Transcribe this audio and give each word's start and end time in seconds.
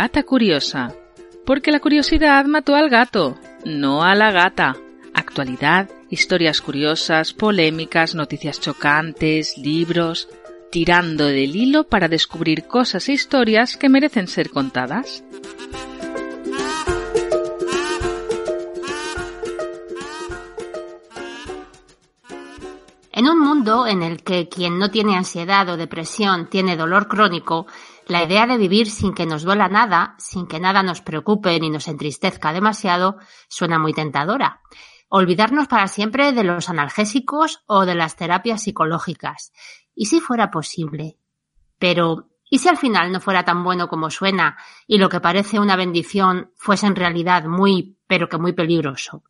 Gata 0.00 0.22
curiosa. 0.22 0.94
Porque 1.44 1.72
la 1.72 1.80
curiosidad 1.80 2.44
mató 2.44 2.76
al 2.76 2.88
gato, 2.88 3.36
no 3.64 4.04
a 4.04 4.14
la 4.14 4.30
gata. 4.30 4.76
Actualidad, 5.12 5.90
historias 6.08 6.60
curiosas, 6.60 7.32
polémicas, 7.32 8.14
noticias 8.14 8.60
chocantes, 8.60 9.58
libros, 9.58 10.28
tirando 10.70 11.26
del 11.26 11.56
hilo 11.56 11.88
para 11.88 12.06
descubrir 12.06 12.68
cosas 12.68 13.08
e 13.08 13.14
historias 13.14 13.76
que 13.76 13.88
merecen 13.88 14.28
ser 14.28 14.50
contadas. 14.50 15.24
En 23.10 23.26
un 23.26 23.40
mundo 23.40 23.88
en 23.88 24.04
el 24.04 24.22
que 24.22 24.48
quien 24.48 24.78
no 24.78 24.92
tiene 24.92 25.16
ansiedad 25.16 25.68
o 25.68 25.76
depresión 25.76 26.48
tiene 26.48 26.76
dolor 26.76 27.08
crónico, 27.08 27.66
la 28.08 28.24
idea 28.24 28.46
de 28.46 28.56
vivir 28.56 28.90
sin 28.90 29.14
que 29.14 29.26
nos 29.26 29.42
duela 29.42 29.68
nada, 29.68 30.14
sin 30.18 30.46
que 30.46 30.58
nada 30.58 30.82
nos 30.82 31.00
preocupe 31.02 31.58
ni 31.60 31.70
nos 31.70 31.88
entristezca 31.88 32.52
demasiado, 32.52 33.18
suena 33.48 33.78
muy 33.78 33.92
tentadora. 33.92 34.62
Olvidarnos 35.08 35.68
para 35.68 35.88
siempre 35.88 36.32
de 36.32 36.44
los 36.44 36.68
analgésicos 36.68 37.62
o 37.66 37.86
de 37.86 37.94
las 37.94 38.16
terapias 38.16 38.62
psicológicas. 38.62 39.52
¿Y 39.94 40.06
si 40.06 40.20
fuera 40.20 40.50
posible? 40.50 41.18
Pero, 41.78 42.28
¿y 42.50 42.58
si 42.58 42.68
al 42.68 42.76
final 42.76 43.12
no 43.12 43.20
fuera 43.20 43.44
tan 43.44 43.62
bueno 43.62 43.88
como 43.88 44.10
suena 44.10 44.56
y 44.86 44.98
lo 44.98 45.08
que 45.08 45.20
parece 45.20 45.58
una 45.58 45.76
bendición 45.76 46.52
fuese 46.56 46.86
en 46.86 46.96
realidad 46.96 47.44
muy, 47.44 47.98
pero 48.06 48.28
que 48.28 48.38
muy 48.38 48.52
peligroso? 48.52 49.22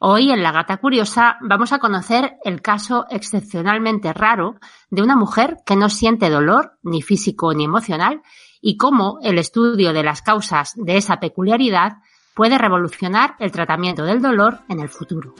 Hoy 0.00 0.30
en 0.30 0.44
La 0.44 0.52
Gata 0.52 0.76
Curiosa 0.76 1.38
vamos 1.40 1.72
a 1.72 1.80
conocer 1.80 2.36
el 2.44 2.62
caso 2.62 3.06
excepcionalmente 3.10 4.12
raro 4.12 4.54
de 4.90 5.02
una 5.02 5.16
mujer 5.16 5.56
que 5.66 5.74
no 5.74 5.88
siente 5.88 6.30
dolor, 6.30 6.78
ni 6.84 7.02
físico 7.02 7.52
ni 7.52 7.64
emocional, 7.64 8.22
y 8.60 8.76
cómo 8.76 9.18
el 9.24 9.38
estudio 9.38 9.92
de 9.92 10.04
las 10.04 10.22
causas 10.22 10.74
de 10.76 10.98
esa 10.98 11.18
peculiaridad 11.18 11.94
puede 12.36 12.58
revolucionar 12.58 13.34
el 13.40 13.50
tratamiento 13.50 14.04
del 14.04 14.22
dolor 14.22 14.60
en 14.68 14.78
el 14.78 14.88
futuro. 14.88 15.34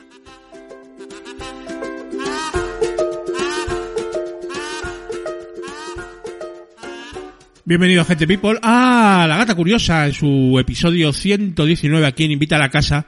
Bienvenido, 7.65 8.05
gente 8.05 8.27
people, 8.27 8.59
a 8.61 9.27
La 9.29 9.37
Gata 9.37 9.55
Curiosa 9.55 10.07
en 10.07 10.15
su 10.15 10.59
episodio 10.59 11.13
119 11.13 12.05
aquí 12.05 12.25
en 12.25 12.33
Invita 12.33 12.57
a 12.57 12.59
la 12.59 12.71
Casa 12.71 13.07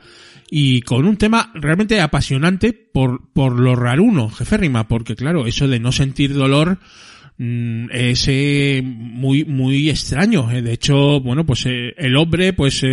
y 0.50 0.82
con 0.82 1.06
un 1.06 1.16
tema 1.16 1.50
realmente 1.54 2.00
apasionante 2.00 2.72
por, 2.72 3.32
por 3.32 3.58
lo 3.58 3.76
raruno, 3.76 4.28
jeférrima, 4.28 4.88
porque 4.88 5.14
claro, 5.14 5.46
eso 5.46 5.68
de 5.68 5.78
no 5.78 5.92
sentir 5.92 6.34
dolor 6.34 6.78
mm, 7.38 7.86
es 7.92 8.26
eh, 8.28 8.82
muy 8.84 9.44
muy 9.44 9.88
extraño 9.88 10.50
eh. 10.50 10.60
de 10.60 10.72
hecho 10.72 11.20
bueno 11.20 11.46
pues 11.46 11.64
eh, 11.66 11.94
el 11.96 12.16
hombre 12.16 12.52
pues 12.52 12.84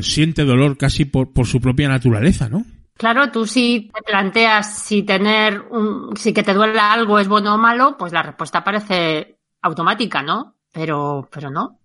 siente 0.00 0.44
dolor 0.44 0.78
casi 0.78 1.04
por, 1.04 1.32
por 1.32 1.46
su 1.46 1.60
propia 1.60 1.88
naturaleza 1.88 2.48
no 2.48 2.64
Claro, 3.00 3.30
tú 3.32 3.46
si 3.46 3.90
te 3.94 4.02
planteas 4.02 4.78
si 4.78 5.04
tener 5.04 5.58
un, 5.70 6.14
si 6.18 6.34
que 6.34 6.42
te 6.42 6.52
duela 6.52 6.92
algo 6.92 7.18
es 7.18 7.28
bueno 7.28 7.54
o 7.54 7.56
malo, 7.56 7.96
pues 7.96 8.12
la 8.12 8.22
respuesta 8.22 8.62
parece 8.62 9.38
automática, 9.62 10.22
¿no? 10.22 10.56
Pero, 10.70 11.26
pero 11.32 11.48
no. 11.48 11.80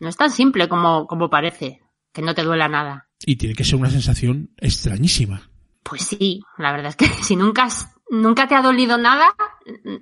No 0.00 0.08
es 0.08 0.16
tan 0.16 0.32
simple 0.32 0.68
como, 0.68 1.06
como 1.06 1.30
parece, 1.30 1.80
que 2.12 2.22
no 2.22 2.34
te 2.34 2.42
duela 2.42 2.66
nada. 2.66 3.07
Y 3.24 3.36
tiene 3.36 3.54
que 3.54 3.64
ser 3.64 3.76
una 3.76 3.90
sensación 3.90 4.50
extrañísima. 4.58 5.42
Pues 5.82 6.02
sí, 6.02 6.42
la 6.58 6.72
verdad 6.72 6.88
es 6.88 6.96
que 6.96 7.06
si 7.22 7.36
nunca, 7.36 7.68
nunca 8.10 8.46
te 8.46 8.54
ha 8.54 8.62
dolido 8.62 8.98
nada, 8.98 9.34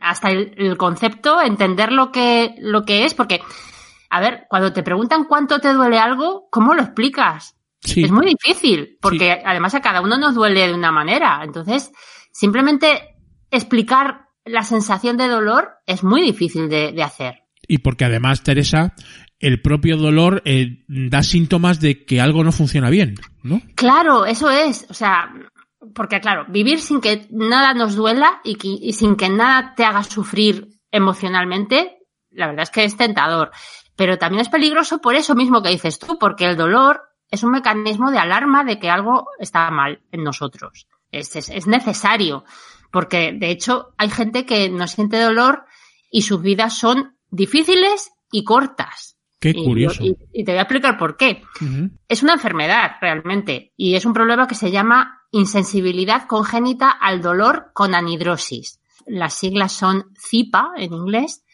hasta 0.01 0.31
el, 0.31 0.77
concepto, 0.77 1.41
entender 1.41 1.93
lo 1.93 2.13
que, 2.13 2.55
lo 2.59 2.85
que 2.85 3.05
es, 3.05 3.15
porque, 3.15 3.41
a 4.11 4.21
ver, 4.21 4.47
cuando 4.49 4.73
te 4.73 4.83
preguntan 4.83 5.25
cuánto 5.25 5.61
te 5.61 5.73
duele 5.73 5.99
algo, 5.99 6.49
¿cómo 6.51 6.75
lo 6.75 6.83
explicas? 6.83 7.55
Es 7.85 8.11
muy 8.11 8.27
difícil, 8.27 8.99
porque 9.01 9.41
además 9.45 9.75
a 9.75 9.81
cada 9.81 10.01
uno 10.01 10.19
nos 10.19 10.35
duele 10.35 10.67
de 10.67 10.75
una 10.75 10.91
manera. 10.91 11.43
Entonces, 11.45 11.93
simplemente 12.33 13.17
explicar 13.53 14.27
la 14.45 14.63
sensación 14.63 15.17
de 15.17 15.29
dolor 15.29 15.69
es 15.87 16.03
muy 16.03 16.21
difícil 16.21 16.69
de 16.69 17.01
hacer. 17.05 17.47
Y 17.69 17.79
porque 17.79 18.05
además, 18.05 18.43
Teresa, 18.43 18.95
el 19.39 19.61
propio 19.61 19.97
dolor 19.97 20.43
eh, 20.45 20.85
da 20.89 21.23
síntomas 21.23 21.81
de 21.81 22.05
que 22.05 22.21
algo 22.21 22.43
no 22.43 22.53
funciona 22.53 22.91
bien, 22.91 23.17
¿no? 23.43 23.61
Claro, 23.75 24.25
eso 24.25 24.51
es. 24.51 24.87
O 24.89 24.95
sea, 24.95 25.33
porque 25.95 26.21
claro, 26.21 26.47
vivir 26.49 26.81
sin 26.81 27.01
que 27.01 27.27
nada 27.31 27.75
nos 27.75 27.97
duela 27.97 28.41
y, 28.45 28.93
sin 28.93 29.17
que 29.17 29.29
nada 29.29 29.75
te 29.77 29.85
haga 29.85 30.03
sufrir 30.03 30.69
emocionalmente, 30.91 31.99
la 32.31 32.47
verdad 32.47 32.63
es 32.63 32.71
que 32.71 32.85
es 32.85 32.97
tentador. 32.97 33.51
Pero 33.95 34.19
también 34.19 34.41
es 34.41 34.49
peligroso 34.49 35.01
por 35.01 35.15
eso 35.15 35.35
mismo 35.35 35.63
que 35.63 35.71
dices 35.71 35.99
tú, 35.99 36.19
porque 36.19 36.47
el 36.47 36.57
dolor 36.57 37.03
es 37.31 37.43
un 37.43 37.51
mecanismo 37.51 38.11
de 38.11 38.19
alarma 38.19 38.65
de 38.65 38.79
que 38.79 38.91
algo 38.91 39.29
está 39.39 39.71
mal 39.71 40.03
en 40.13 40.23
nosotros. 40.23 40.87
Es, 41.11 41.35
es 41.37 41.67
necesario, 41.67 42.45
porque 42.91 43.33
de 43.33 43.51
hecho 43.51 43.95
hay 43.97 44.11
gente 44.11 44.45
que 44.45 44.69
no 44.69 44.87
siente 44.87 45.21
dolor 45.21 45.65
y 46.11 46.23
sus 46.23 46.43
vidas 46.43 46.79
son 46.79 47.17
difíciles 47.31 48.13
y 48.31 48.45
cortas. 48.45 49.16
Qué 49.39 49.55
curioso. 49.55 50.03
Y, 50.03 50.45
te 50.45 50.53
voy 50.53 50.59
a 50.59 50.63
explicar 50.63 50.97
por 50.97 51.17
qué. 51.17 51.43
Es 52.09 52.23
una 52.23 52.35
enfermedad 52.35 52.93
realmente 53.01 53.73
y 53.77 53.95
es 53.95 54.07
un 54.07 54.13
problema 54.13 54.47
que 54.47 54.55
se 54.55 54.71
llama 54.71 55.23
insensibilidad 55.31 56.27
congénita 56.27 56.91
al 56.91 57.21
dolor 57.21 57.71
con 57.75 57.95
anidrosis. 57.95 58.81
Las 59.07 59.35
siglas 59.35 59.73
son 59.73 60.13
CIPA 60.19 60.73
en 60.77 60.95
inglés 60.95 61.45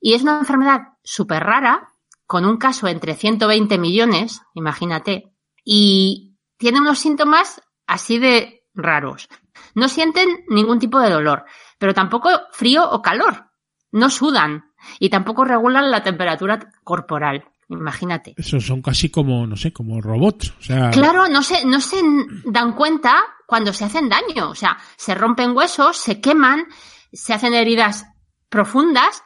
y 0.00 0.14
es 0.14 0.22
una 0.22 0.38
enfermedad 0.38 0.80
súper 1.02 1.42
rara 1.42 1.88
con 2.26 2.44
un 2.44 2.58
caso 2.58 2.86
entre 2.86 3.14
120 3.14 3.76
millones, 3.78 4.42
imagínate, 4.54 5.32
y 5.64 6.36
tiene 6.58 6.80
unos 6.80 7.00
síntomas 7.00 7.60
así 7.86 8.18
de 8.18 8.64
raros. 8.74 9.28
No 9.74 9.88
sienten 9.88 10.44
ningún 10.48 10.78
tipo 10.78 11.00
de 11.00 11.10
dolor, 11.10 11.44
pero 11.78 11.94
tampoco 11.94 12.30
frío 12.52 12.88
o 12.88 13.02
calor. 13.02 13.50
No 13.90 14.10
sudan, 14.10 14.69
y 14.98 15.10
tampoco 15.10 15.44
regulan 15.44 15.90
la 15.90 16.02
temperatura 16.02 16.58
corporal. 16.84 17.44
Imagínate. 17.68 18.34
Eso 18.36 18.60
son 18.60 18.82
casi 18.82 19.10
como, 19.10 19.46
no 19.46 19.56
sé, 19.56 19.72
como 19.72 20.00
robots. 20.00 20.52
O 20.58 20.62
sea... 20.62 20.90
Claro, 20.90 21.28
no 21.28 21.42
se, 21.42 21.64
no 21.64 21.80
se 21.80 22.02
dan 22.46 22.72
cuenta 22.72 23.14
cuando 23.46 23.72
se 23.72 23.84
hacen 23.84 24.08
daño. 24.08 24.50
O 24.50 24.54
sea, 24.54 24.76
se 24.96 25.14
rompen 25.14 25.56
huesos, 25.56 25.96
se 25.96 26.20
queman, 26.20 26.66
se 27.12 27.32
hacen 27.32 27.54
heridas 27.54 28.06
profundas, 28.48 29.22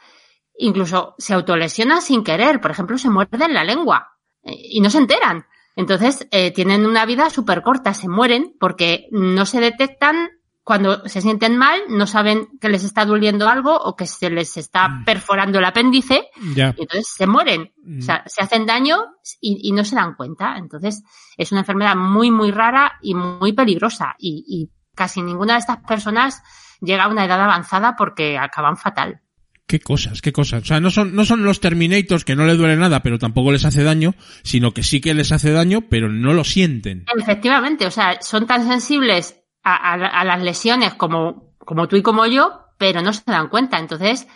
incluso 0.57 1.15
se 1.17 1.33
autolesionan 1.33 2.03
sin 2.03 2.23
querer. 2.23 2.61
Por 2.61 2.69
ejemplo, 2.69 2.99
se 2.99 3.09
muerden 3.09 3.53
la 3.53 3.63
lengua 3.63 4.19
eh, 4.43 4.53
y 4.55 4.79
no 4.79 4.91
se 4.91 4.99
enteran. 4.99 5.45
Entonces, 5.75 6.27
eh, 6.31 6.51
tienen 6.51 6.85
una 6.85 7.05
vida 7.05 7.29
súper 7.31 7.63
corta, 7.63 7.93
se 7.95 8.07
mueren 8.07 8.55
porque 8.59 9.07
no 9.11 9.45
se 9.45 9.59
detectan 9.59 10.29
cuando 10.65 11.07
se 11.07 11.21
sienten 11.21 11.57
mal, 11.57 11.79
no 11.89 12.07
saben 12.07 12.47
que 12.59 12.69
les 12.69 12.83
está 12.83 13.05
doliendo 13.05 13.47
algo 13.47 13.77
o 13.77 13.95
que 13.95 14.07
se 14.07 14.31
les 14.31 14.57
está 14.57 14.89
mm. 14.89 15.05
perforando 15.05 15.59
el 15.59 15.65
apéndice, 15.65 16.29
y 16.41 16.59
entonces 16.59 17.07
se 17.15 17.27
mueren, 17.27 17.71
o 17.99 18.01
sea, 18.01 18.23
mm. 18.25 18.29
se 18.29 18.41
hacen 18.41 18.65
daño 18.65 18.97
y, 19.39 19.71
no 19.73 19.85
se 19.85 19.95
dan 19.95 20.15
cuenta. 20.15 20.57
Entonces, 20.57 21.03
es 21.37 21.51
una 21.51 21.61
enfermedad 21.61 21.95
muy, 21.95 22.31
muy 22.31 22.49
rara 22.49 22.93
y 23.03 23.13
muy 23.13 23.53
peligrosa, 23.53 24.15
y, 24.17 24.71
casi 24.95 25.21
ninguna 25.21 25.53
de 25.53 25.59
estas 25.59 25.77
personas 25.85 26.41
llega 26.81 27.03
a 27.03 27.09
una 27.09 27.25
edad 27.25 27.41
avanzada 27.41 27.95
porque 27.95 28.39
acaban 28.39 28.75
fatal. 28.75 29.21
Qué 29.67 29.79
cosas, 29.79 30.21
qué 30.21 30.31
cosas. 30.31 30.63
O 30.63 30.65
sea, 30.65 30.79
no 30.79 30.89
son, 30.89 31.13
no 31.15 31.25
son 31.25 31.43
los 31.43 31.59
Terminators 31.59 32.23
que 32.25 32.35
no 32.35 32.45
les 32.45 32.57
duele 32.57 32.75
nada, 32.75 33.03
pero 33.03 33.19
tampoco 33.19 33.51
les 33.51 33.65
hace 33.65 33.83
daño, 33.83 34.15
sino 34.41 34.71
que 34.71 34.81
sí 34.81 34.99
que 34.99 35.13
les 35.13 35.31
hace 35.31 35.51
daño, 35.51 35.81
pero 35.89 36.09
no 36.09 36.33
lo 36.33 36.43
sienten. 36.43 37.05
Efectivamente, 37.15 37.85
o 37.85 37.91
sea, 37.91 38.19
son 38.21 38.47
tan 38.47 38.67
sensibles 38.67 39.44
a, 39.65 40.23
las 40.23 40.43
lesiones 40.43 40.93
como, 40.93 41.55
como 41.57 41.87
tú 41.87 41.95
y 41.95 42.03
como 42.03 42.25
yo, 42.27 42.67
pero 42.77 43.01
no 43.01 43.11
se 43.13 43.23
dan 43.25 43.49
cuenta. 43.49 43.79
Entonces, 43.79 44.27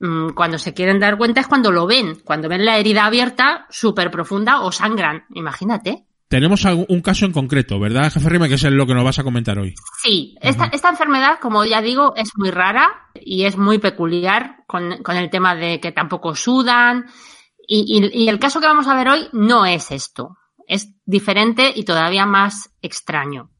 mm, 0.00 0.30
cuando 0.30 0.58
se 0.58 0.72
quieren 0.72 0.98
dar 0.98 1.18
cuenta 1.18 1.40
es 1.40 1.46
cuando 1.46 1.70
lo 1.70 1.86
ven, 1.86 2.18
cuando 2.24 2.48
ven 2.48 2.64
la 2.64 2.78
herida 2.78 3.04
abierta, 3.04 3.66
súper 3.68 4.10
profunda 4.10 4.60
o 4.62 4.72
sangran. 4.72 5.24
Imagínate. 5.34 6.06
Tenemos 6.28 6.64
un 6.64 7.00
caso 7.00 7.26
en 7.26 7.32
concreto, 7.32 7.80
¿verdad, 7.80 8.12
jefe 8.12 8.28
Rima? 8.28 8.46
Que 8.46 8.54
es 8.54 8.62
lo 8.62 8.86
que 8.86 8.94
nos 8.94 9.04
vas 9.04 9.18
a 9.18 9.24
comentar 9.24 9.58
hoy. 9.58 9.74
Sí, 10.00 10.36
esta, 10.40 10.66
esta 10.66 10.88
enfermedad, 10.88 11.40
como 11.40 11.64
ya 11.64 11.82
digo, 11.82 12.14
es 12.14 12.30
muy 12.36 12.52
rara 12.52 13.10
y 13.14 13.46
es 13.46 13.56
muy 13.56 13.78
peculiar 13.78 14.58
con, 14.68 15.02
con 15.02 15.16
el 15.16 15.28
tema 15.28 15.56
de 15.56 15.80
que 15.80 15.90
tampoco 15.90 16.36
sudan. 16.36 17.06
Y, 17.66 17.84
y, 18.14 18.22
y 18.24 18.28
el 18.28 18.38
caso 18.38 18.60
que 18.60 18.68
vamos 18.68 18.86
a 18.86 18.94
ver 18.94 19.08
hoy 19.08 19.28
no 19.32 19.66
es 19.66 19.90
esto. 19.90 20.36
Es 20.68 20.94
diferente 21.04 21.72
y 21.74 21.84
todavía 21.84 22.26
más 22.26 22.70
extraño 22.80 23.50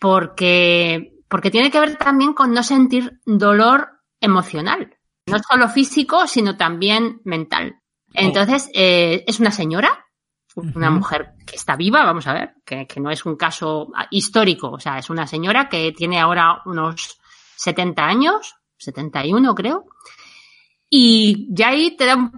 porque, 0.00 1.12
porque 1.28 1.50
tiene 1.50 1.70
que 1.70 1.78
ver 1.78 1.96
también 1.96 2.32
con 2.32 2.52
no 2.52 2.64
sentir 2.64 3.20
dolor 3.24 4.00
emocional, 4.20 4.96
no 5.26 5.38
solo 5.38 5.68
físico, 5.68 6.26
sino 6.26 6.56
también 6.56 7.20
mental. 7.24 7.76
Oh. 7.76 8.12
Entonces, 8.14 8.68
eh, 8.74 9.22
es 9.26 9.38
una 9.38 9.52
señora, 9.52 10.06
una 10.56 10.90
mujer 10.90 11.34
que 11.46 11.54
está 11.54 11.76
viva, 11.76 12.04
vamos 12.04 12.26
a 12.26 12.32
ver, 12.32 12.54
que, 12.64 12.86
que, 12.86 12.98
no 12.98 13.10
es 13.10 13.24
un 13.24 13.36
caso 13.36 13.92
histórico, 14.10 14.70
o 14.70 14.80
sea, 14.80 14.98
es 14.98 15.08
una 15.08 15.26
señora 15.26 15.68
que 15.68 15.92
tiene 15.92 16.18
ahora 16.18 16.62
unos 16.64 17.20
70 17.56 18.04
años, 18.04 18.56
71 18.78 19.54
creo, 19.54 19.86
y 20.88 21.46
ya 21.54 21.68
ahí 21.68 21.96
te 21.96 22.06
da 22.06 22.30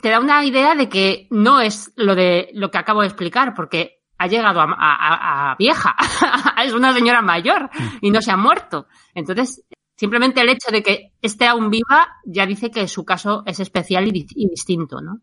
te 0.00 0.10
da 0.10 0.20
una 0.20 0.44
idea 0.44 0.74
de 0.74 0.88
que 0.88 1.26
no 1.30 1.60
es 1.60 1.92
lo 1.96 2.14
de 2.14 2.50
lo 2.54 2.70
que 2.70 2.78
acabo 2.78 3.00
de 3.00 3.08
explicar, 3.08 3.54
porque 3.54 3.97
ha 4.18 4.26
llegado 4.26 4.60
a, 4.60 4.66
a, 4.76 5.50
a 5.52 5.56
vieja, 5.56 5.96
es 6.64 6.72
una 6.72 6.92
señora 6.92 7.22
mayor 7.22 7.70
y 8.00 8.10
no 8.10 8.20
se 8.20 8.30
ha 8.30 8.36
muerto. 8.36 8.86
Entonces, 9.14 9.64
simplemente 9.96 10.40
el 10.40 10.48
hecho 10.48 10.70
de 10.70 10.82
que 10.82 11.12
esté 11.22 11.46
aún 11.46 11.70
viva 11.70 12.08
ya 12.24 12.46
dice 12.46 12.70
que 12.70 12.86
su 12.88 13.04
caso 13.04 13.42
es 13.46 13.60
especial 13.60 14.06
y, 14.08 14.26
y 14.34 14.48
distinto, 14.48 15.00
¿no? 15.00 15.20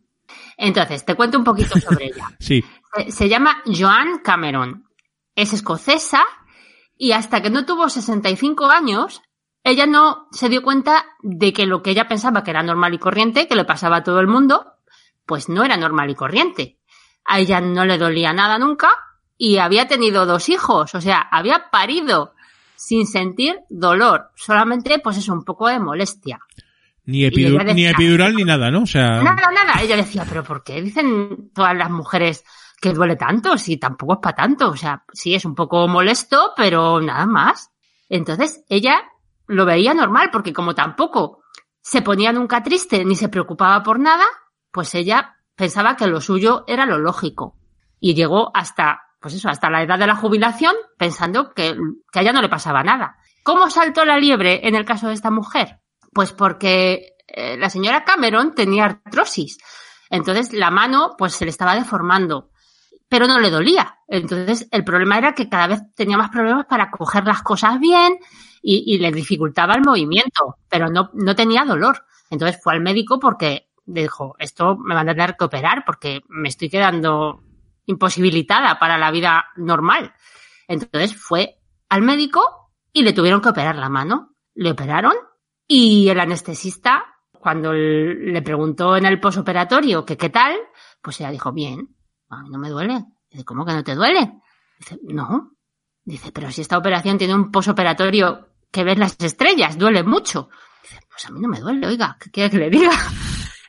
Entonces, 0.57 1.05
te 1.05 1.15
cuento 1.15 1.37
un 1.37 1.43
poquito 1.43 1.79
sobre 1.79 2.07
ella. 2.07 2.27
sí. 2.39 2.63
Se, 2.95 3.11
se 3.11 3.29
llama 3.29 3.61
Joan 3.65 4.19
Cameron. 4.19 4.85
Es 5.35 5.51
escocesa 5.51 6.23
y 6.97 7.11
hasta 7.11 7.41
que 7.41 7.49
no 7.49 7.65
tuvo 7.65 7.89
65 7.89 8.67
años, 8.67 9.21
ella 9.63 9.85
no 9.85 10.27
se 10.31 10.47
dio 10.47 10.63
cuenta 10.63 11.05
de 11.21 11.51
que 11.51 11.65
lo 11.65 11.83
que 11.83 11.91
ella 11.91 12.07
pensaba 12.07 12.43
que 12.43 12.51
era 12.51 12.63
normal 12.63 12.93
y 12.93 12.99
corriente, 12.99 13.47
que 13.47 13.55
le 13.55 13.65
pasaba 13.65 13.97
a 13.97 14.03
todo 14.03 14.21
el 14.21 14.27
mundo, 14.27 14.75
pues 15.25 15.49
no 15.49 15.63
era 15.63 15.75
normal 15.75 16.09
y 16.09 16.15
corriente. 16.15 16.79
A 17.25 17.39
ella 17.39 17.59
no 17.59 17.85
le 17.85 17.97
dolía 17.97 18.33
nada 18.33 18.57
nunca 18.57 18.89
y 19.37 19.57
había 19.57 19.87
tenido 19.87 20.25
dos 20.25 20.49
hijos, 20.49 20.95
o 20.95 21.01
sea, 21.01 21.19
había 21.19 21.69
parido 21.69 22.33
sin 22.75 23.07
sentir 23.07 23.59
dolor, 23.69 24.31
solamente 24.35 24.99
pues 24.99 25.17
eso, 25.17 25.33
un 25.33 25.43
poco 25.43 25.67
de 25.67 25.79
molestia. 25.79 26.39
Ni, 27.05 27.23
epidur 27.23 27.63
decía, 27.63 27.73
ni 27.73 27.85
epidural 27.85 28.35
ni 28.35 28.43
nada, 28.43 28.71
¿no? 28.71 28.83
O 28.83 28.87
sea... 28.87 29.21
Nada, 29.21 29.51
nada. 29.51 29.81
Ella 29.81 29.95
decía, 29.95 30.25
pero 30.27 30.43
¿por 30.43 30.63
qué 30.63 30.81
dicen 30.81 31.51
todas 31.53 31.75
las 31.75 31.91
mujeres 31.91 32.43
que 32.81 32.93
duele 32.93 33.15
tanto? 33.15 33.57
Si 33.57 33.77
tampoco 33.77 34.13
es 34.13 34.19
para 34.19 34.35
tanto. 34.35 34.69
O 34.69 34.75
sea, 34.75 35.03
sí 35.13 35.35
es 35.35 35.45
un 35.45 35.53
poco 35.53 35.87
molesto, 35.87 36.53
pero 36.57 36.99
nada 37.01 37.27
más. 37.27 37.69
Entonces, 38.09 38.63
ella 38.69 39.03
lo 39.45 39.65
veía 39.65 39.93
normal, 39.93 40.29
porque 40.31 40.51
como 40.51 40.73
tampoco 40.73 41.43
se 41.79 42.01
ponía 42.01 42.31
nunca 42.31 42.63
triste 42.63 43.05
ni 43.05 43.15
se 43.15 43.29
preocupaba 43.29 43.83
por 43.83 43.99
nada, 43.99 44.25
pues 44.71 44.95
ella 44.95 45.34
pensaba 45.55 45.95
que 45.95 46.07
lo 46.07 46.21
suyo 46.21 46.63
era 46.67 46.85
lo 46.85 46.97
lógico. 46.97 47.57
Y 47.99 48.13
llegó 48.13 48.51
hasta, 48.53 49.01
pues 49.19 49.33
eso, 49.33 49.49
hasta 49.49 49.69
la 49.69 49.81
edad 49.81 49.97
de 49.97 50.07
la 50.07 50.15
jubilación 50.15 50.75
pensando 50.97 51.53
que, 51.53 51.75
que 52.11 52.19
a 52.19 52.21
ella 52.21 52.33
no 52.33 52.41
le 52.41 52.49
pasaba 52.49 52.83
nada. 52.83 53.17
¿Cómo 53.43 53.69
saltó 53.69 54.05
la 54.05 54.17
liebre 54.17 54.67
en 54.67 54.75
el 54.75 54.85
caso 54.85 55.07
de 55.07 55.13
esta 55.13 55.31
mujer? 55.31 55.79
Pues 56.13 56.31
porque 56.31 57.15
eh, 57.27 57.57
la 57.57 57.69
señora 57.69 58.03
Cameron 58.03 58.53
tenía 58.53 58.85
artrosis. 58.85 59.57
Entonces 60.09 60.53
la 60.53 60.71
mano 60.71 61.15
pues 61.17 61.33
se 61.33 61.45
le 61.45 61.51
estaba 61.51 61.75
deformando, 61.75 62.51
pero 63.07 63.27
no 63.27 63.39
le 63.39 63.49
dolía. 63.49 63.99
Entonces 64.07 64.67
el 64.71 64.83
problema 64.83 65.17
era 65.17 65.33
que 65.33 65.49
cada 65.49 65.67
vez 65.67 65.81
tenía 65.95 66.17
más 66.17 66.29
problemas 66.29 66.65
para 66.65 66.91
coger 66.91 67.25
las 67.25 67.41
cosas 67.41 67.79
bien 67.79 68.17
y, 68.61 68.83
y 68.85 68.99
le 68.99 69.11
dificultaba 69.11 69.75
el 69.75 69.83
movimiento, 69.83 70.57
pero 70.69 70.89
no, 70.89 71.09
no 71.13 71.35
tenía 71.35 71.65
dolor. 71.65 72.05
Entonces 72.29 72.59
fue 72.61 72.73
al 72.73 72.81
médico 72.81 73.19
porque 73.19 73.69
dijo, 73.85 74.35
esto 74.39 74.77
me 74.77 74.95
van 74.95 75.09
a 75.09 75.13
tener 75.13 75.35
que 75.37 75.45
operar 75.45 75.83
porque 75.85 76.21
me 76.27 76.49
estoy 76.49 76.69
quedando 76.69 77.43
imposibilitada 77.85 78.79
para 78.79 78.97
la 78.97 79.11
vida 79.11 79.45
normal. 79.55 80.13
Entonces 80.67 81.15
fue 81.15 81.59
al 81.89 82.01
médico 82.01 82.71
y 82.91 83.03
le 83.03 83.13
tuvieron 83.13 83.41
que 83.41 83.49
operar 83.49 83.75
la 83.75 83.89
mano. 83.89 84.35
Le 84.55 84.71
operaron 84.71 85.13
y 85.67 86.09
el 86.09 86.19
anestesista, 86.19 87.05
cuando 87.31 87.73
le 87.73 88.41
preguntó 88.41 88.95
en 88.97 89.05
el 89.05 89.19
posoperatorio 89.19 90.05
que 90.05 90.17
qué 90.17 90.29
tal, 90.29 90.55
pues 91.01 91.19
ella 91.19 91.31
dijo, 91.31 91.51
bien, 91.51 91.95
a 92.29 92.41
mí 92.41 92.49
no 92.49 92.57
me 92.57 92.69
duele. 92.69 93.03
Dice, 93.29 93.45
¿cómo 93.45 93.65
que 93.65 93.73
no 93.73 93.83
te 93.83 93.95
duele? 93.95 94.41
Dice, 94.79 94.99
no. 95.03 95.51
Dice, 96.03 96.31
pero 96.31 96.51
si 96.51 96.61
esta 96.61 96.77
operación 96.77 97.17
tiene 97.17 97.35
un 97.35 97.51
posoperatorio 97.51 98.49
que 98.71 98.83
ves 98.83 98.97
las 98.97 99.19
estrellas, 99.19 99.77
duele 99.77 100.03
mucho. 100.03 100.49
Dice, 100.83 100.99
pues 101.09 101.25
a 101.25 101.31
mí 101.31 101.39
no 101.39 101.47
me 101.47 101.59
duele, 101.59 101.87
oiga, 101.87 102.17
¿qué 102.19 102.29
quiere 102.31 102.49
que 102.49 102.57
le 102.57 102.69
diga? 102.69 102.91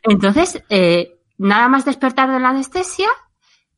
Entonces, 0.08 0.62
eh, 0.68 1.18
nada 1.36 1.68
más 1.68 1.84
despertar 1.84 2.30
de 2.30 2.40
la 2.40 2.50
anestesia, 2.50 3.08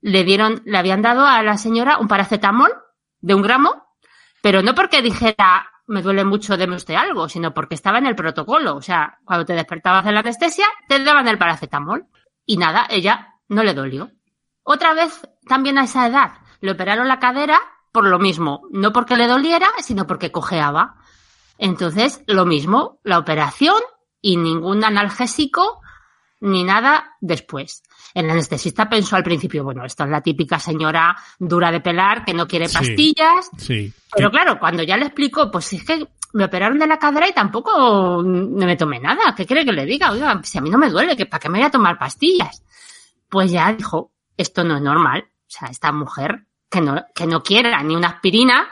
le 0.00 0.24
dieron, 0.24 0.62
le 0.64 0.78
habían 0.78 1.02
dado 1.02 1.26
a 1.26 1.42
la 1.42 1.56
señora 1.56 1.98
un 1.98 2.08
paracetamol 2.08 2.70
de 3.20 3.34
un 3.34 3.42
gramo, 3.42 3.96
pero 4.42 4.62
no 4.62 4.74
porque 4.74 5.02
dijera, 5.02 5.70
me 5.86 6.02
duele 6.02 6.24
mucho, 6.24 6.56
deme 6.56 6.76
usted 6.76 6.94
algo, 6.94 7.28
sino 7.28 7.54
porque 7.54 7.74
estaba 7.74 7.98
en 7.98 8.06
el 8.06 8.14
protocolo. 8.14 8.76
O 8.76 8.82
sea, 8.82 9.18
cuando 9.24 9.46
te 9.46 9.54
despertabas 9.54 10.04
de 10.04 10.12
la 10.12 10.20
anestesia, 10.20 10.66
te 10.86 11.02
daban 11.02 11.26
el 11.28 11.38
paracetamol. 11.38 12.06
Y 12.44 12.58
nada, 12.58 12.86
ella 12.90 13.34
no 13.48 13.62
le 13.64 13.74
dolió. 13.74 14.10
Otra 14.62 14.92
vez, 14.92 15.22
también 15.46 15.78
a 15.78 15.84
esa 15.84 16.06
edad, 16.06 16.32
le 16.60 16.72
operaron 16.72 17.08
la 17.08 17.18
cadera 17.18 17.58
por 17.90 18.06
lo 18.06 18.18
mismo. 18.18 18.62
No 18.70 18.92
porque 18.92 19.16
le 19.16 19.26
doliera, 19.26 19.68
sino 19.80 20.06
porque 20.06 20.30
cojeaba. 20.30 20.96
Entonces, 21.56 22.22
lo 22.26 22.44
mismo, 22.44 23.00
la 23.02 23.18
operación 23.18 23.80
y 24.20 24.36
ningún 24.36 24.84
analgésico 24.84 25.80
ni 26.40 26.64
nada 26.64 27.16
después. 27.20 27.82
El 28.14 28.30
anestesista 28.30 28.88
pensó 28.88 29.16
al 29.16 29.22
principio, 29.22 29.64
bueno, 29.64 29.84
esta 29.84 30.04
es 30.04 30.10
la 30.10 30.20
típica 30.20 30.58
señora 30.58 31.16
dura 31.38 31.70
de 31.70 31.80
pelar 31.80 32.24
que 32.24 32.34
no 32.34 32.46
quiere 32.46 32.68
pastillas. 32.68 33.50
Sí. 33.56 33.92
Pero 34.14 34.30
claro, 34.30 34.58
cuando 34.58 34.82
ya 34.82 34.96
le 34.96 35.06
explicó, 35.06 35.50
pues 35.50 35.72
es 35.72 35.84
que 35.84 36.06
me 36.32 36.44
operaron 36.44 36.78
de 36.78 36.86
la 36.86 36.98
cadera 36.98 37.28
y 37.28 37.32
tampoco 37.32 38.22
no 38.22 38.66
me 38.66 38.76
tomé 38.76 39.00
nada. 39.00 39.34
¿Qué 39.36 39.46
quiere 39.46 39.64
que 39.64 39.72
le 39.72 39.84
diga? 39.84 40.10
Oiga, 40.10 40.40
si 40.42 40.58
a 40.58 40.60
mí 40.60 40.70
no 40.70 40.78
me 40.78 40.90
duele, 40.90 41.14
¿para 41.26 41.40
qué 41.40 41.48
me 41.48 41.58
voy 41.58 41.66
a 41.66 41.70
tomar 41.70 41.98
pastillas? 41.98 42.62
Pues 43.28 43.50
ya 43.50 43.72
dijo, 43.72 44.12
esto 44.36 44.64
no 44.64 44.76
es 44.76 44.82
normal. 44.82 45.24
O 45.28 45.50
sea, 45.50 45.68
esta 45.68 45.92
mujer 45.92 46.46
que 46.70 46.80
no, 46.80 47.04
que 47.14 47.26
no 47.26 47.42
quiera 47.42 47.82
ni 47.82 47.96
una 47.96 48.08
aspirina, 48.08 48.68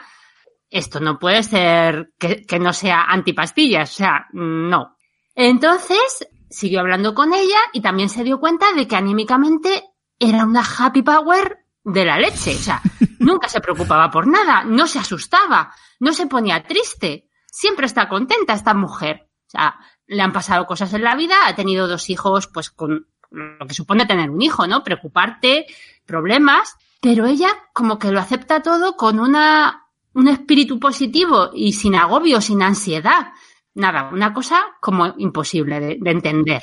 esto 0.69 0.99
no 0.99 1.17
puede 1.17 1.43
ser 1.43 2.11
que, 2.17 2.43
que 2.43 2.59
no 2.59 2.73
sea 2.73 3.03
antipastillas. 3.03 3.91
O 3.91 3.95
sea, 3.95 4.27
no. 4.33 4.97
Entonces, 5.35 6.27
siguió 6.49 6.79
hablando 6.79 7.13
con 7.13 7.33
ella 7.33 7.59
y 7.73 7.81
también 7.81 8.09
se 8.09 8.23
dio 8.23 8.39
cuenta 8.39 8.71
de 8.73 8.87
que 8.87 8.95
anímicamente 8.95 9.83
era 10.19 10.45
una 10.45 10.63
happy 10.63 11.01
power 11.01 11.65
de 11.83 12.05
la 12.05 12.17
leche. 12.17 12.55
O 12.55 12.59
sea, 12.59 12.81
nunca 13.19 13.49
se 13.49 13.61
preocupaba 13.61 14.09
por 14.11 14.27
nada, 14.27 14.63
no 14.63 14.87
se 14.87 14.99
asustaba, 14.99 15.73
no 15.99 16.13
se 16.13 16.27
ponía 16.27 16.63
triste. 16.63 17.29
Siempre 17.45 17.85
está 17.85 18.07
contenta 18.09 18.53
esta 18.53 18.73
mujer. 18.73 19.29
O 19.47 19.49
sea, 19.49 19.75
le 20.05 20.21
han 20.21 20.33
pasado 20.33 20.65
cosas 20.65 20.93
en 20.93 21.03
la 21.03 21.15
vida, 21.15 21.35
ha 21.45 21.55
tenido 21.55 21.87
dos 21.87 22.09
hijos, 22.09 22.47
pues 22.47 22.69
con 22.69 23.07
lo 23.29 23.67
que 23.67 23.73
supone 23.73 24.05
tener 24.05 24.29
un 24.29 24.41
hijo, 24.41 24.67
¿no? 24.67 24.83
Preocuparte, 24.83 25.65
problemas, 26.05 26.75
pero 27.01 27.25
ella 27.25 27.49
como 27.73 27.99
que 27.99 28.11
lo 28.11 28.19
acepta 28.19 28.61
todo 28.61 28.95
con 28.95 29.19
una, 29.19 29.87
un 30.13 30.27
espíritu 30.27 30.79
positivo 30.79 31.51
y 31.53 31.73
sin 31.73 31.95
agobio, 31.95 32.41
sin 32.41 32.61
ansiedad 32.61 33.33
nada, 33.77 34.09
una 34.11 34.33
cosa 34.33 34.61
como 34.81 35.13
imposible 35.17 35.79
de, 35.79 35.97
de, 35.99 36.11
entender. 36.11 36.61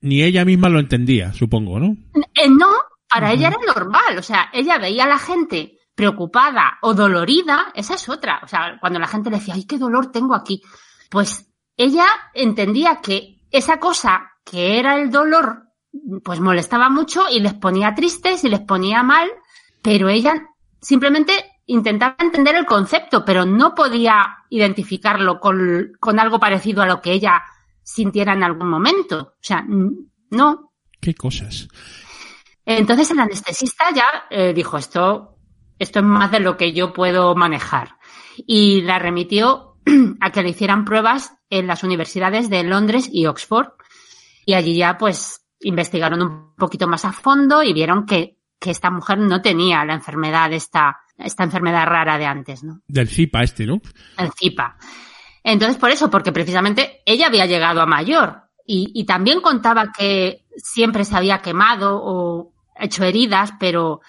Ni 0.00 0.22
ella 0.22 0.44
misma 0.44 0.68
lo 0.68 0.80
entendía, 0.80 1.32
supongo, 1.32 1.78
¿no? 1.78 1.96
Eh, 2.34 2.48
no, 2.48 2.68
para 3.08 3.28
uh 3.28 3.30
-huh. 3.30 3.34
ella 3.34 3.48
era 3.48 3.58
normal, 3.74 4.18
o 4.18 4.22
sea, 4.22 4.50
ella 4.52 4.78
veía 4.78 5.04
a 5.04 5.08
la 5.08 5.18
gente 5.18 5.78
preocupada 5.94 6.78
o 6.82 6.94
dolorida, 6.94 7.72
esa 7.74 7.94
es 7.94 8.08
otra, 8.08 8.40
o 8.42 8.48
sea, 8.48 8.78
cuando 8.80 8.98
la 8.98 9.06
gente 9.06 9.30
le 9.30 9.36
decía, 9.36 9.54
ay, 9.54 9.64
qué 9.64 9.78
dolor 9.78 10.10
tengo 10.10 10.34
aquí, 10.34 10.62
pues 11.10 11.54
ella 11.76 12.06
entendía 12.34 13.00
que 13.00 13.42
esa 13.50 13.78
cosa 13.78 14.32
que 14.44 14.78
era 14.78 14.96
el 14.96 15.10
dolor, 15.10 15.68
pues 16.24 16.40
molestaba 16.40 16.90
mucho 16.90 17.24
y 17.30 17.40
les 17.40 17.54
ponía 17.54 17.94
tristes 17.94 18.42
y 18.44 18.48
les 18.48 18.60
ponía 18.60 19.02
mal, 19.02 19.30
pero 19.82 20.08
ella 20.08 20.34
simplemente 20.80 21.32
intentaba 21.66 22.16
entender 22.18 22.54
el 22.56 22.66
concepto, 22.66 23.24
pero 23.24 23.44
no 23.44 23.74
podía 23.74 24.44
identificarlo 24.50 25.40
con, 25.40 25.92
con, 25.98 26.18
algo 26.18 26.38
parecido 26.38 26.82
a 26.82 26.86
lo 26.86 27.00
que 27.00 27.12
ella 27.12 27.42
sintiera 27.82 28.32
en 28.32 28.42
algún 28.42 28.68
momento. 28.68 29.34
O 29.34 29.42
sea, 29.42 29.64
no. 30.30 30.72
¿Qué 31.00 31.14
cosas? 31.14 31.68
Entonces 32.66 33.10
el 33.10 33.20
anestesista 33.20 33.86
ya 33.94 34.06
eh, 34.30 34.52
dijo 34.54 34.78
esto, 34.78 35.36
esto 35.78 35.98
es 35.98 36.04
más 36.04 36.30
de 36.30 36.40
lo 36.40 36.56
que 36.56 36.72
yo 36.72 36.92
puedo 36.92 37.34
manejar. 37.34 37.96
Y 38.46 38.82
la 38.82 38.98
remitió 38.98 39.76
a 40.20 40.30
que 40.30 40.42
le 40.42 40.50
hicieran 40.50 40.84
pruebas 40.84 41.34
en 41.50 41.66
las 41.66 41.82
universidades 41.84 42.50
de 42.50 42.64
Londres 42.64 43.08
y 43.10 43.26
Oxford. 43.26 43.68
Y 44.46 44.54
allí 44.54 44.76
ya 44.76 44.98
pues 44.98 45.46
investigaron 45.60 46.22
un 46.22 46.54
poquito 46.56 46.86
más 46.86 47.04
a 47.04 47.12
fondo 47.12 47.62
y 47.62 47.72
vieron 47.72 48.06
que, 48.06 48.38
que 48.58 48.70
esta 48.70 48.90
mujer 48.90 49.18
no 49.18 49.40
tenía 49.40 49.84
la 49.84 49.94
enfermedad 49.94 50.52
esta 50.52 51.03
esta 51.18 51.44
enfermedad 51.44 51.86
rara 51.86 52.18
de 52.18 52.26
antes, 52.26 52.64
¿no? 52.64 52.80
Del 52.86 53.08
Zipa 53.08 53.42
este, 53.42 53.66
¿no? 53.66 53.80
El 54.18 54.30
Zipa. 54.32 54.76
Entonces, 55.42 55.76
por 55.76 55.90
eso, 55.90 56.10
porque 56.10 56.32
precisamente 56.32 57.02
ella 57.04 57.26
había 57.26 57.46
llegado 57.46 57.80
a 57.80 57.86
mayor 57.86 58.44
y, 58.66 58.90
y 58.94 59.04
también 59.04 59.40
contaba 59.40 59.92
que 59.96 60.46
siempre 60.56 61.04
se 61.04 61.16
había 61.16 61.38
quemado 61.38 62.00
o 62.02 62.52
hecho 62.78 63.04
heridas, 63.04 63.52
pero, 63.60 64.00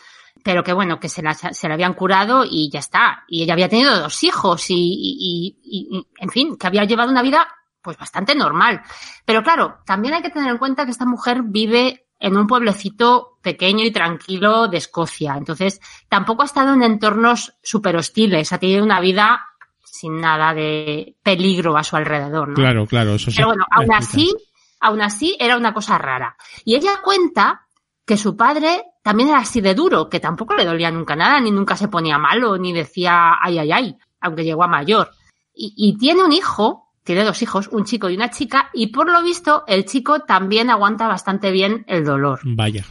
pero 0.43 0.63
que 0.63 0.73
bueno, 0.73 0.99
que 0.99 1.09
se 1.09 1.21
la, 1.21 1.33
se 1.33 1.67
la 1.67 1.73
habían 1.73 1.93
curado 1.93 2.45
y 2.49 2.69
ya 2.71 2.79
está. 2.79 3.23
Y 3.27 3.43
ella 3.43 3.53
había 3.53 3.69
tenido 3.69 3.99
dos 3.99 4.23
hijos 4.23 4.69
y, 4.69 4.75
y, 4.75 5.59
y, 5.63 6.07
en 6.19 6.29
fin, 6.29 6.57
que 6.57 6.67
había 6.67 6.85
llevado 6.85 7.11
una 7.11 7.21
vida 7.21 7.47
pues 7.81 7.97
bastante 7.97 8.33
normal. 8.33 8.81
Pero 9.25 9.43
claro, 9.43 9.79
también 9.85 10.15
hay 10.15 10.21
que 10.21 10.31
tener 10.31 10.49
en 10.49 10.57
cuenta 10.57 10.85
que 10.85 10.91
esta 10.91 11.05
mujer 11.05 11.43
vive 11.43 12.04
en 12.19 12.37
un 12.37 12.47
pueblecito 12.47 13.37
pequeño 13.41 13.85
y 13.85 13.91
tranquilo 13.91 14.67
de 14.67 14.77
Escocia. 14.77 15.35
Entonces, 15.37 15.81
tampoco 16.09 16.41
ha 16.41 16.45
estado 16.45 16.73
en 16.73 16.83
entornos 16.83 17.53
súper 17.61 17.95
hostiles, 17.95 18.53
ha 18.53 18.57
tenido 18.57 18.83
una 18.83 18.99
vida 18.99 19.45
sin 19.83 20.19
nada 20.19 20.53
de 20.53 21.15
peligro 21.23 21.77
a 21.77 21.83
su 21.83 21.95
alrededor. 21.95 22.49
¿no? 22.49 22.55
Claro, 22.55 22.85
claro. 22.85 23.15
Eso 23.15 23.31
Pero 23.33 23.47
bueno, 23.47 23.65
aún 23.71 23.93
así, 23.93 24.35
aún 24.79 25.01
así 25.01 25.37
era 25.39 25.57
una 25.57 25.73
cosa 25.73 25.97
rara. 25.97 26.35
Y 26.65 26.75
ella 26.75 27.01
cuenta 27.03 27.67
que 28.05 28.17
su 28.17 28.35
padre 28.35 28.83
también 29.03 29.29
era 29.29 29.39
así 29.39 29.61
de 29.61 29.73
duro, 29.73 30.09
que 30.09 30.19
tampoco 30.19 30.53
le 30.55 30.65
dolía 30.65 30.91
nunca 30.91 31.15
nada, 31.15 31.39
ni 31.39 31.51
nunca 31.51 31.77
se 31.77 31.87
ponía 31.87 32.17
malo, 32.17 32.57
ni 32.57 32.73
decía 32.73 33.35
ay, 33.41 33.59
ay, 33.59 33.71
ay, 33.71 33.97
aunque 34.19 34.43
llegó 34.43 34.63
a 34.63 34.67
mayor. 34.67 35.11
Y, 35.53 35.73
y 35.77 35.97
tiene 35.97 36.23
un 36.23 36.33
hijo, 36.33 36.84
tiene 37.05 37.23
dos 37.23 37.41
hijos, 37.41 37.69
un 37.71 37.85
chico 37.85 38.09
y 38.09 38.15
una 38.15 38.31
chica, 38.31 38.69
y 38.73 38.87
por 38.87 39.09
lo 39.09 39.23
visto 39.23 39.63
el 39.67 39.85
chico 39.85 40.21
también 40.21 40.69
aguanta 40.69 41.07
bastante 41.07 41.51
bien 41.51 41.85
el 41.87 42.03
dolor. 42.03 42.39
Vaya. 42.43 42.83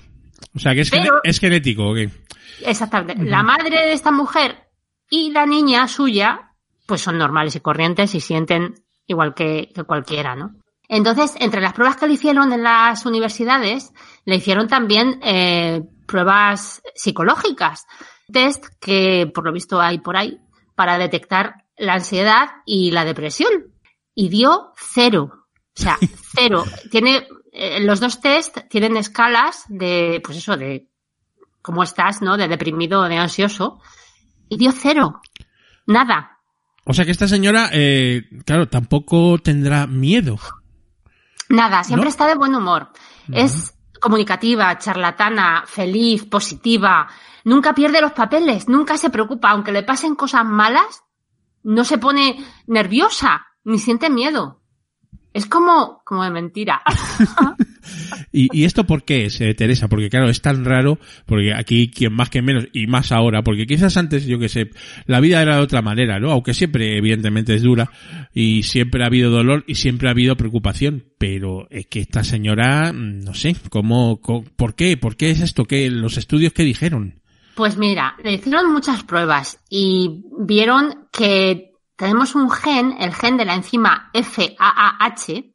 O 0.54 0.58
sea, 0.58 0.72
que 0.72 0.82
es, 0.82 0.90
Pero- 0.90 1.20
es 1.24 1.40
genético, 1.40 1.90
¿o 1.90 1.94
qué? 1.94 2.10
Exactamente. 2.64 3.24
La 3.24 3.42
madre 3.42 3.70
de 3.86 3.92
esta 3.92 4.12
mujer 4.12 4.68
y 5.10 5.32
la 5.32 5.46
niña 5.46 5.88
suya, 5.88 6.52
pues 6.86 7.00
son 7.00 7.18
normales 7.18 7.56
y 7.56 7.60
corrientes 7.60 8.14
y 8.14 8.20
sienten 8.20 8.74
igual 9.06 9.34
que, 9.34 9.70
que 9.74 9.82
cualquiera, 9.82 10.36
¿no? 10.36 10.54
Entonces, 10.88 11.34
entre 11.40 11.60
las 11.60 11.72
pruebas 11.72 11.96
que 11.96 12.06
le 12.06 12.14
hicieron 12.14 12.52
en 12.52 12.62
las 12.62 13.04
universidades, 13.06 13.92
le 14.24 14.36
hicieron 14.36 14.68
también 14.68 15.18
eh, 15.22 15.82
pruebas 16.06 16.82
psicológicas, 16.94 17.86
test 18.32 18.66
que 18.80 19.30
por 19.34 19.44
lo 19.44 19.52
visto 19.52 19.80
hay 19.80 19.98
por 19.98 20.16
ahí 20.16 20.38
para 20.76 20.98
detectar 20.98 21.64
la 21.76 21.94
ansiedad 21.94 22.48
y 22.66 22.90
la 22.92 23.04
depresión. 23.04 23.73
Y 24.14 24.28
dio 24.28 24.72
cero. 24.76 25.46
O 25.76 25.80
sea, 25.80 25.98
cero. 26.34 26.64
Tiene, 26.90 27.26
eh, 27.52 27.80
los 27.80 28.00
dos 28.00 28.20
test 28.20 28.58
tienen 28.68 28.96
escalas 28.96 29.64
de, 29.68 30.20
pues 30.24 30.38
eso, 30.38 30.56
de 30.56 30.88
cómo 31.62 31.82
estás, 31.82 32.22
¿no? 32.22 32.36
De 32.36 32.48
deprimido 32.48 33.00
o 33.00 33.08
de 33.08 33.16
ansioso. 33.16 33.80
Y 34.48 34.56
dio 34.56 34.72
cero. 34.72 35.20
Nada. 35.86 36.38
O 36.84 36.92
sea 36.92 37.04
que 37.04 37.10
esta 37.10 37.28
señora, 37.28 37.70
eh, 37.72 38.28
claro, 38.44 38.68
tampoco 38.68 39.38
tendrá 39.38 39.86
miedo. 39.86 40.38
Nada. 41.48 41.82
Siempre 41.82 42.06
¿No? 42.06 42.10
está 42.10 42.26
de 42.26 42.34
buen 42.34 42.54
humor. 42.54 42.90
Es 43.32 43.74
comunicativa, 44.00 44.78
charlatana, 44.78 45.64
feliz, 45.66 46.24
positiva. 46.26 47.08
Nunca 47.44 47.74
pierde 47.74 48.02
los 48.02 48.12
papeles. 48.12 48.68
Nunca 48.68 48.98
se 48.98 49.10
preocupa. 49.10 49.50
Aunque 49.50 49.72
le 49.72 49.82
pasen 49.82 50.14
cosas 50.14 50.44
malas, 50.44 51.02
no 51.62 51.84
se 51.84 51.96
pone 51.96 52.44
nerviosa 52.66 53.46
ni 53.64 53.78
siente 53.78 54.10
miedo. 54.10 54.60
Es 55.34 55.46
como, 55.46 56.00
como 56.04 56.22
de 56.22 56.30
mentira. 56.30 56.80
¿Y, 58.32 58.48
y 58.56 58.64
esto 58.64 58.84
por 58.84 59.04
qué 59.04 59.26
es, 59.26 59.40
eh, 59.40 59.52
Teresa? 59.54 59.88
Porque 59.88 60.08
claro, 60.08 60.28
es 60.28 60.40
tan 60.40 60.64
raro, 60.64 61.00
porque 61.26 61.52
aquí 61.52 61.90
quien 61.90 62.12
más 62.12 62.30
que 62.30 62.40
menos, 62.40 62.68
y 62.72 62.86
más 62.86 63.10
ahora, 63.10 63.42
porque 63.42 63.66
quizás 63.66 63.96
antes, 63.96 64.26
yo 64.26 64.38
que 64.38 64.48
sé, 64.48 64.70
la 65.06 65.18
vida 65.18 65.42
era 65.42 65.56
de 65.56 65.62
otra 65.62 65.82
manera, 65.82 66.20
¿no? 66.20 66.30
Aunque 66.30 66.54
siempre, 66.54 66.96
evidentemente, 66.96 67.52
es 67.54 67.62
dura, 67.62 67.90
y 68.32 68.62
siempre 68.62 69.02
ha 69.02 69.06
habido 69.06 69.30
dolor, 69.30 69.64
y 69.66 69.74
siempre 69.74 70.06
ha 70.06 70.12
habido 70.12 70.36
preocupación, 70.36 71.04
pero 71.18 71.66
es 71.68 71.86
que 71.86 72.00
esta 72.00 72.22
señora, 72.22 72.92
mm, 72.92 73.24
no 73.24 73.34
sé, 73.34 73.56
¿cómo, 73.70 74.20
por 74.56 74.74
qué? 74.76 74.96
¿Por 74.96 75.16
qué 75.16 75.30
es 75.30 75.40
esto? 75.40 75.64
¿Qué, 75.64 75.90
los 75.90 76.16
estudios 76.16 76.52
que 76.52 76.62
dijeron? 76.62 77.22
Pues 77.56 77.76
mira, 77.76 78.16
le 78.22 78.34
hicieron 78.34 78.72
muchas 78.72 79.02
pruebas 79.02 79.60
y 79.68 80.24
vieron 80.38 81.06
que 81.12 81.73
tenemos 81.96 82.34
un 82.34 82.50
gen, 82.50 82.96
el 82.98 83.14
gen 83.14 83.36
de 83.36 83.44
la 83.44 83.54
enzima 83.54 84.10
FAAH, 84.12 85.54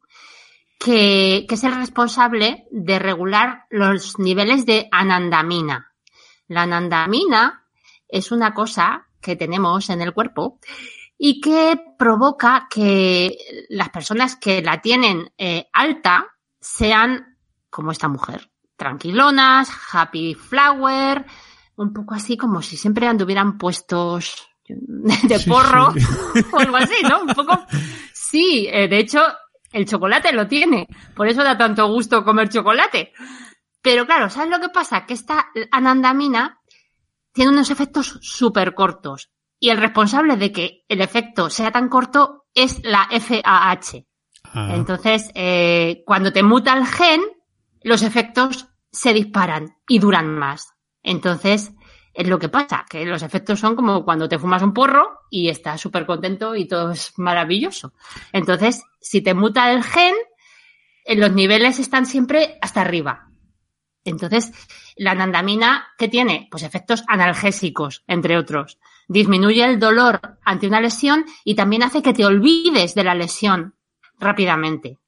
que, 0.78 1.46
es 1.48 1.64
el 1.64 1.74
responsable 1.74 2.66
de 2.70 2.98
regular 2.98 3.66
los 3.70 4.18
niveles 4.18 4.64
de 4.64 4.88
anandamina. 4.90 5.92
La 6.48 6.62
anandamina 6.62 7.66
es 8.08 8.32
una 8.32 8.54
cosa 8.54 9.06
que 9.20 9.36
tenemos 9.36 9.90
en 9.90 10.00
el 10.00 10.14
cuerpo 10.14 10.58
y 11.18 11.40
que 11.40 11.78
provoca 11.98 12.66
que 12.70 13.36
las 13.68 13.90
personas 13.90 14.36
que 14.36 14.62
la 14.62 14.80
tienen 14.80 15.30
eh, 15.36 15.68
alta 15.72 16.26
sean 16.58 17.36
como 17.68 17.92
esta 17.92 18.08
mujer, 18.08 18.50
tranquilonas, 18.76 19.70
happy 19.92 20.34
flower, 20.34 21.26
un 21.76 21.92
poco 21.92 22.14
así 22.14 22.38
como 22.38 22.62
si 22.62 22.78
siempre 22.78 23.06
anduvieran 23.06 23.58
puestos 23.58 24.49
de 25.28 25.38
Sí, 25.38 25.48
porro 25.50 25.92
sí. 25.92 26.00
o 26.52 26.58
algo 26.58 26.76
así, 26.76 26.94
¿no? 27.08 27.22
Un 27.22 27.28
poco. 27.28 27.58
Sí, 28.12 28.68
eh, 28.70 28.88
de 28.88 28.98
hecho, 28.98 29.20
el 29.72 29.86
chocolate 29.86 30.32
lo 30.32 30.46
tiene. 30.46 30.88
Por 31.14 31.28
eso 31.28 31.42
da 31.42 31.56
tanto 31.56 31.86
gusto 31.88 32.24
comer 32.24 32.48
chocolate. 32.48 33.12
Pero 33.82 34.06
claro, 34.06 34.28
¿sabes 34.28 34.50
lo 34.50 34.60
que 34.60 34.68
pasa? 34.68 35.06
Que 35.06 35.14
esta 35.14 35.46
anandamina 35.70 36.60
tiene 37.32 37.52
unos 37.52 37.70
efectos 37.70 38.18
súper 38.20 38.74
cortos. 38.74 39.30
Y 39.58 39.70
el 39.70 39.78
responsable 39.78 40.36
de 40.36 40.52
que 40.52 40.84
el 40.88 41.00
efecto 41.00 41.50
sea 41.50 41.70
tan 41.70 41.88
corto 41.88 42.46
es 42.54 42.80
la 42.82 43.08
FAH. 43.10 44.04
Ah, 44.52 44.72
Entonces, 44.74 45.30
eh, 45.34 46.02
cuando 46.06 46.32
te 46.32 46.42
muta 46.42 46.72
el 46.76 46.86
gen, 46.86 47.20
los 47.82 48.02
efectos 48.02 48.68
se 48.90 49.12
disparan 49.12 49.76
y 49.86 49.98
duran 49.98 50.36
más. 50.38 50.72
Entonces, 51.02 51.72
es 52.20 52.28
lo 52.28 52.38
que 52.38 52.50
pasa, 52.50 52.84
que 52.88 53.06
los 53.06 53.22
efectos 53.22 53.58
son 53.58 53.74
como 53.74 54.04
cuando 54.04 54.28
te 54.28 54.38
fumas 54.38 54.62
un 54.62 54.74
porro 54.74 55.20
y 55.30 55.48
estás 55.48 55.80
súper 55.80 56.04
contento 56.04 56.54
y 56.54 56.68
todo 56.68 56.90
es 56.90 57.18
maravilloso. 57.18 57.94
Entonces, 58.32 58.84
si 59.00 59.22
te 59.22 59.32
muta 59.32 59.72
el 59.72 59.82
gen, 59.82 60.14
eh, 61.06 61.16
los 61.16 61.32
niveles 61.32 61.78
están 61.78 62.04
siempre 62.04 62.58
hasta 62.60 62.82
arriba. 62.82 63.30
Entonces, 64.04 64.52
la 64.96 65.12
anandamina, 65.12 65.88
¿qué 65.96 66.08
tiene? 66.08 66.46
Pues 66.50 66.62
efectos 66.62 67.04
analgésicos, 67.08 68.04
entre 68.06 68.36
otros. 68.36 68.78
Disminuye 69.08 69.64
el 69.64 69.78
dolor 69.78 70.20
ante 70.44 70.66
una 70.66 70.80
lesión 70.82 71.24
y 71.42 71.54
también 71.54 71.82
hace 71.82 72.02
que 72.02 72.12
te 72.12 72.26
olvides 72.26 72.94
de 72.94 73.04
la 73.04 73.14
lesión 73.14 73.76
rápidamente. 74.18 74.98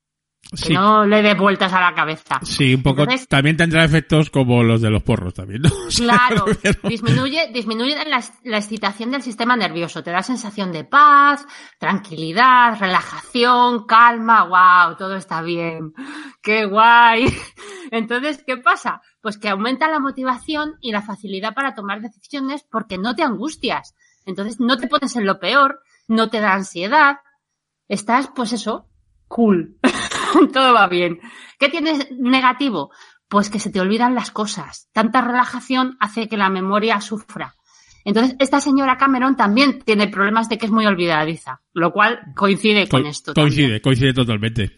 Que 0.50 0.74
no 0.74 1.06
le 1.06 1.22
des 1.22 1.38
vueltas 1.38 1.72
a 1.72 1.80
la 1.80 1.94
cabeza. 1.94 2.38
sí, 2.42 2.74
un 2.74 2.82
poco, 2.82 3.02
Entonces- 3.02 3.26
también 3.28 3.56
tendrá 3.56 3.84
efectos 3.84 4.28
como 4.28 4.62
los 4.62 4.82
de 4.82 4.90
los 4.90 5.02
porros 5.02 5.32
también, 5.32 5.62
¿no? 5.62 5.70
Claro, 5.96 6.44
disminuye, 6.82 7.50
disminuye 7.54 7.96
la, 8.06 8.22
la 8.44 8.58
excitación 8.58 9.10
del 9.12 9.22
sistema 9.22 9.56
nervioso, 9.56 10.02
te 10.02 10.10
da 10.10 10.22
sensación 10.22 10.70
de 10.72 10.84
paz, 10.84 11.46
tranquilidad, 11.78 12.78
relajación, 12.78 13.86
calma, 13.86 14.44
wow, 14.44 14.96
todo 14.96 15.16
está 15.16 15.40
bien, 15.40 15.94
qué 16.42 16.66
guay. 16.66 17.24
Entonces, 17.90 18.44
¿qué 18.46 18.58
pasa? 18.58 19.00
Pues 19.22 19.38
que 19.38 19.48
aumenta 19.48 19.88
la 19.88 20.00
motivación 20.00 20.74
y 20.82 20.92
la 20.92 21.00
facilidad 21.02 21.54
para 21.54 21.74
tomar 21.74 22.00
decisiones 22.02 22.62
porque 22.70 22.98
no 22.98 23.14
te 23.14 23.22
angustias. 23.22 23.94
Entonces, 24.26 24.60
no 24.60 24.76
te 24.76 24.86
pones 24.88 25.16
en 25.16 25.24
lo 25.24 25.38
peor, 25.40 25.80
no 26.08 26.28
te 26.28 26.40
da 26.40 26.52
ansiedad, 26.52 27.16
estás, 27.88 28.28
pues 28.34 28.52
eso, 28.52 28.86
cool. 29.28 29.78
todo 30.52 30.72
va 30.74 30.86
bien. 30.88 31.20
¿Qué 31.58 31.68
tienes 31.68 32.08
negativo? 32.12 32.90
Pues 33.28 33.48
que 33.50 33.58
se 33.60 33.70
te 33.70 33.80
olvidan 33.80 34.14
las 34.14 34.30
cosas. 34.30 34.88
Tanta 34.92 35.20
relajación 35.20 35.96
hace 36.00 36.28
que 36.28 36.36
la 36.36 36.50
memoria 36.50 37.00
sufra. 37.00 37.54
Entonces, 38.04 38.34
esta 38.40 38.60
señora 38.60 38.96
Cameron 38.98 39.36
también 39.36 39.80
tiene 39.84 40.08
problemas 40.08 40.48
de 40.48 40.58
que 40.58 40.66
es 40.66 40.72
muy 40.72 40.84
olvidadiza, 40.86 41.60
lo 41.72 41.92
cual 41.92 42.20
coincide 42.34 42.88
con 42.88 43.02
Co- 43.02 43.08
esto. 43.08 43.32
coincide, 43.32 43.62
también. 43.64 43.80
coincide 43.80 44.12
totalmente. 44.12 44.72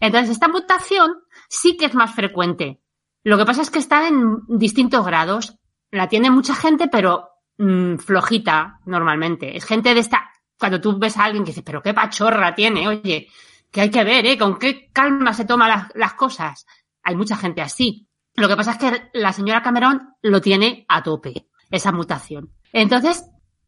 Entonces, 0.00 0.30
esta 0.30 0.48
mutación 0.48 1.12
sí 1.48 1.76
que 1.76 1.86
es 1.86 1.94
más 1.94 2.12
frecuente. 2.14 2.80
Lo 3.22 3.38
que 3.38 3.44
pasa 3.44 3.62
es 3.62 3.70
que 3.70 3.78
está 3.78 4.08
en 4.08 4.38
distintos 4.48 5.06
grados. 5.06 5.56
La 5.92 6.08
tiene 6.08 6.30
mucha 6.30 6.54
gente, 6.56 6.88
pero 6.88 7.28
mm, 7.58 7.96
flojita 7.98 8.80
normalmente. 8.86 9.56
Es 9.56 9.64
gente 9.64 9.94
de 9.94 10.00
esta. 10.00 10.28
Cuando 10.58 10.80
tú 10.80 10.98
ves 10.98 11.16
a 11.16 11.24
alguien 11.24 11.44
que 11.44 11.52
dice, 11.52 11.62
pero 11.62 11.80
qué 11.80 11.94
pachorra 11.94 12.54
tiene, 12.56 12.88
oye, 12.88 13.28
que 13.74 13.80
hay 13.80 13.90
que 13.90 14.04
ver, 14.04 14.24
¿eh? 14.24 14.38
Con 14.38 14.56
qué 14.56 14.88
calma 14.92 15.34
se 15.34 15.44
toma 15.44 15.66
las, 15.66 15.88
las 15.96 16.14
cosas. 16.14 16.64
Hay 17.02 17.16
mucha 17.16 17.36
gente 17.36 17.60
así. 17.60 18.06
Lo 18.36 18.46
que 18.46 18.54
pasa 18.54 18.70
es 18.70 18.78
que 18.78 19.10
la 19.14 19.32
señora 19.32 19.64
Cameron 19.64 20.14
lo 20.22 20.40
tiene 20.40 20.86
a 20.88 21.02
tope, 21.02 21.48
esa 21.72 21.90
mutación. 21.90 22.52
Entonces, 22.72 23.24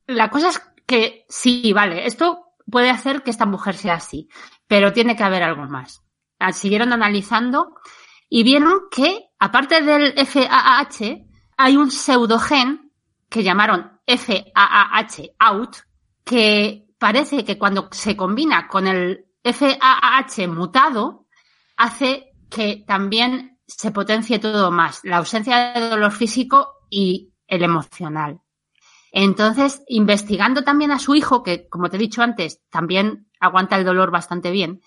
la 0.07 0.31
cosa 0.31 0.51
es 0.51 0.63
que 0.87 1.27
sí, 1.29 1.73
vale, 1.73 2.07
esto 2.07 2.53
puede 2.71 2.89
hacer 2.89 3.25
que 3.25 3.31
esta 3.31 3.47
mujer 3.47 3.75
sea 3.75 3.95
así, 3.95 4.29
pero 4.69 4.93
tiene 4.93 5.17
que 5.17 5.25
haber 5.25 5.43
algo 5.43 5.65
más. 5.65 6.05
Ah, 6.39 6.53
Siguieron 6.53 6.93
analizando 6.93 7.75
y 8.29 8.45
vieron 8.45 8.83
que, 8.93 9.31
aparte 9.41 9.83
del 9.83 10.15
FAAH, 10.25 11.27
hay 11.57 11.77
un 11.77 11.91
pseudogen 11.91 12.93
que 13.29 13.43
llamaron 13.43 13.99
FAAH 14.07 15.33
out, 15.41 15.79
que 16.25 16.87
parece 16.97 17.45
que 17.45 17.59
cuando 17.59 17.89
se 17.91 18.17
combina 18.17 18.69
con 18.69 18.87
el 18.87 19.27
FAAH 19.53 20.49
mutado, 20.49 21.27
hace 21.77 22.33
que 22.51 22.85
también 22.87 23.59
se 23.67 23.91
potencie 23.91 24.39
todo 24.39 24.71
más, 24.71 25.01
la 25.05 25.19
ausencia 25.19 25.73
de 25.73 25.89
dolor 25.89 26.13
físico 26.13 26.75
y 26.91 27.33
el 27.47 27.63
emocional. 27.63 28.41
Entonces, 29.13 29.83
investigando 29.89 30.63
también 30.63 30.91
a 30.91 30.99
su 30.99 31.15
hijo, 31.15 31.43
que 31.43 31.69
como 31.69 31.89
te 31.89 31.97
he 31.97 32.01
dicho 32.01 32.23
antes, 32.23 32.61
también 32.71 33.29
aguanta 33.41 33.77
el 33.77 33.85
dolor 33.85 34.11
bastante 34.11 34.51
bien, 34.51 34.81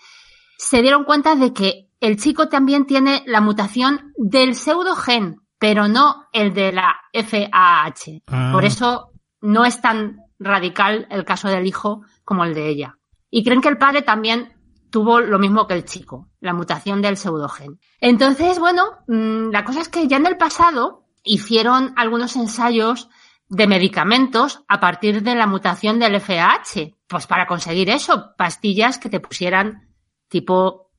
se 0.57 0.81
dieron 0.81 1.03
cuenta 1.03 1.35
de 1.35 1.53
que 1.53 1.89
el 1.99 2.17
chico 2.17 2.47
también 2.47 2.85
tiene 2.85 3.23
la 3.25 3.41
mutación 3.41 4.13
del 4.17 4.55
pseudogen, 4.55 5.41
pero 5.57 5.87
no 5.87 6.27
el 6.31 6.53
de 6.53 6.71
la 6.71 6.95
FAH. 7.13 8.21
Ah. 8.27 8.49
Por 8.53 8.65
eso 8.65 9.11
no 9.41 9.65
es 9.65 9.81
tan 9.81 10.17
radical 10.37 11.07
el 11.09 11.25
caso 11.25 11.49
del 11.49 11.65
hijo 11.65 12.03
como 12.23 12.45
el 12.45 12.53
de 12.53 12.69
ella. 12.69 12.98
Y 13.29 13.43
creen 13.43 13.61
que 13.61 13.69
el 13.69 13.77
padre 13.77 14.01
también 14.01 14.53
tuvo 14.89 15.19
lo 15.19 15.39
mismo 15.39 15.67
que 15.67 15.75
el 15.75 15.85
chico, 15.85 16.29
la 16.39 16.53
mutación 16.53 17.01
del 17.01 17.17
pseudogen. 17.17 17.79
Entonces, 17.99 18.59
bueno, 18.59 18.99
mm, 19.07 19.51
la 19.51 19.63
cosa 19.63 19.81
es 19.81 19.89
que 19.89 20.07
ya 20.07 20.17
en 20.17 20.25
el 20.25 20.37
pasado 20.37 21.05
hicieron 21.23 21.93
algunos 21.95 22.35
ensayos 22.35 23.09
de 23.49 23.67
medicamentos 23.67 24.63
a 24.67 24.79
partir 24.79 25.23
de 25.23 25.35
la 25.35 25.47
mutación 25.47 25.99
del 25.99 26.15
FAH, 26.15 26.95
pues 27.07 27.27
para 27.27 27.47
conseguir 27.47 27.89
eso, 27.89 28.33
pastillas 28.37 28.97
que 28.99 29.09
te 29.09 29.19
pusieran 29.19 29.89
tipo 30.27 30.89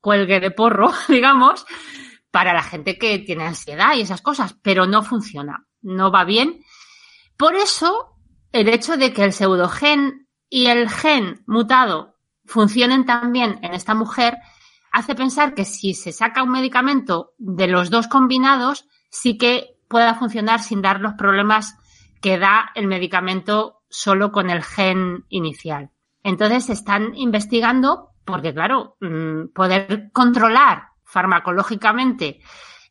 cuelgue 0.00 0.40
de 0.40 0.50
porro, 0.50 0.92
digamos, 1.08 1.64
para 2.30 2.52
la 2.52 2.62
gente 2.62 2.98
que 2.98 3.18
tiene 3.20 3.46
ansiedad 3.46 3.94
y 3.94 4.02
esas 4.02 4.20
cosas, 4.20 4.56
pero 4.62 4.86
no 4.86 5.02
funciona, 5.02 5.66
no 5.80 6.10
va 6.10 6.24
bien. 6.24 6.62
Por 7.36 7.54
eso, 7.54 8.16
el 8.52 8.68
hecho 8.68 8.96
de 8.96 9.12
que 9.12 9.24
el 9.24 9.32
pseudogen 9.32 10.21
y 10.52 10.66
el 10.66 10.90
gen 10.90 11.42
mutado 11.46 12.18
funcionen 12.44 13.06
también 13.06 13.58
en 13.62 13.72
esta 13.72 13.94
mujer 13.94 14.36
hace 14.92 15.14
pensar 15.14 15.54
que 15.54 15.64
si 15.64 15.94
se 15.94 16.12
saca 16.12 16.42
un 16.42 16.50
medicamento 16.50 17.32
de 17.38 17.68
los 17.68 17.88
dos 17.88 18.06
combinados, 18.06 18.86
sí 19.08 19.38
que 19.38 19.78
pueda 19.88 20.14
funcionar 20.14 20.60
sin 20.60 20.82
dar 20.82 21.00
los 21.00 21.14
problemas 21.14 21.78
que 22.20 22.36
da 22.36 22.70
el 22.74 22.86
medicamento 22.86 23.80
solo 23.88 24.30
con 24.30 24.50
el 24.50 24.62
gen 24.62 25.24
inicial. 25.30 25.90
Entonces 26.22 26.68
están 26.68 27.14
investigando 27.14 28.10
porque, 28.26 28.52
claro, 28.52 28.98
mm, 29.00 29.54
poder 29.54 30.10
controlar 30.12 30.88
farmacológicamente 31.02 32.42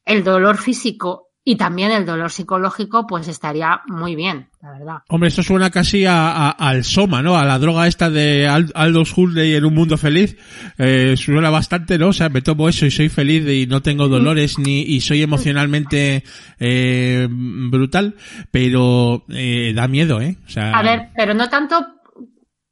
el 0.03 0.23
dolor 0.23 0.57
físico 0.57 1.27
y 1.43 1.55
también 1.55 1.91
el 1.91 2.05
dolor 2.05 2.29
psicológico, 2.29 3.07
pues 3.07 3.27
estaría 3.27 3.81
muy 3.87 4.15
bien, 4.15 4.49
la 4.61 4.71
verdad. 4.71 4.97
Hombre, 5.09 5.29
esto 5.29 5.41
suena 5.41 5.71
casi 5.71 6.05
a, 6.05 6.49
al 6.49 6.83
Soma, 6.83 7.23
¿no? 7.23 7.35
A 7.35 7.45
la 7.45 7.57
droga 7.57 7.87
esta 7.87 8.11
de 8.11 8.47
Aldous 8.47 9.17
Huxley 9.17 9.55
en 9.55 9.65
un 9.65 9.73
mundo 9.73 9.97
feliz. 9.97 10.37
Eh, 10.77 11.15
suena 11.17 11.49
bastante, 11.49 11.97
¿no? 11.97 12.09
O 12.09 12.13
sea, 12.13 12.29
me 12.29 12.43
tomo 12.43 12.69
eso 12.69 12.85
y 12.85 12.91
soy 12.91 13.09
feliz 13.09 13.47
y 13.47 13.65
no 13.65 13.81
tengo 13.81 14.07
dolores 14.07 14.59
ni 14.59 14.81
y 14.81 15.01
soy 15.01 15.23
emocionalmente 15.23 16.23
eh, 16.59 17.27
brutal, 17.29 18.15
pero 18.51 19.25
eh, 19.29 19.73
da 19.75 19.87
miedo, 19.87 20.21
¿eh? 20.21 20.37
O 20.45 20.49
sea... 20.49 20.77
A 20.77 20.83
ver, 20.83 21.09
pero 21.15 21.33
no 21.33 21.49
tanto 21.49 21.87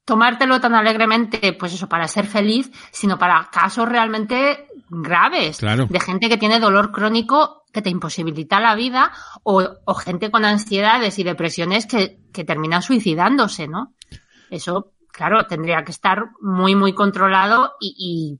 tomártelo 0.05 0.59
tan 0.59 0.75
alegremente, 0.75 1.53
pues 1.53 1.73
eso, 1.73 1.89
para 1.89 2.07
ser 2.07 2.27
feliz, 2.27 2.71
sino 2.91 3.17
para 3.17 3.49
casos 3.51 3.89
realmente 3.89 4.67
graves. 4.89 5.57
Claro. 5.57 5.87
De 5.87 5.99
gente 5.99 6.29
que 6.29 6.37
tiene 6.37 6.59
dolor 6.59 6.91
crónico 6.91 7.58
que 7.71 7.81
te 7.81 7.89
imposibilita 7.89 8.59
la 8.59 8.75
vida 8.75 9.11
o, 9.43 9.93
gente 9.95 10.31
con 10.31 10.45
ansiedades 10.45 11.19
y 11.19 11.23
depresiones 11.23 11.85
que, 11.85 12.19
que 12.33 12.43
terminan 12.43 12.81
suicidándose, 12.81 13.67
¿no? 13.67 13.93
Eso, 14.49 14.93
claro, 15.11 15.45
tendría 15.45 15.83
que 15.83 15.91
estar 15.91 16.29
muy, 16.41 16.75
muy 16.75 16.93
controlado 16.93 17.73
y, 17.79 18.39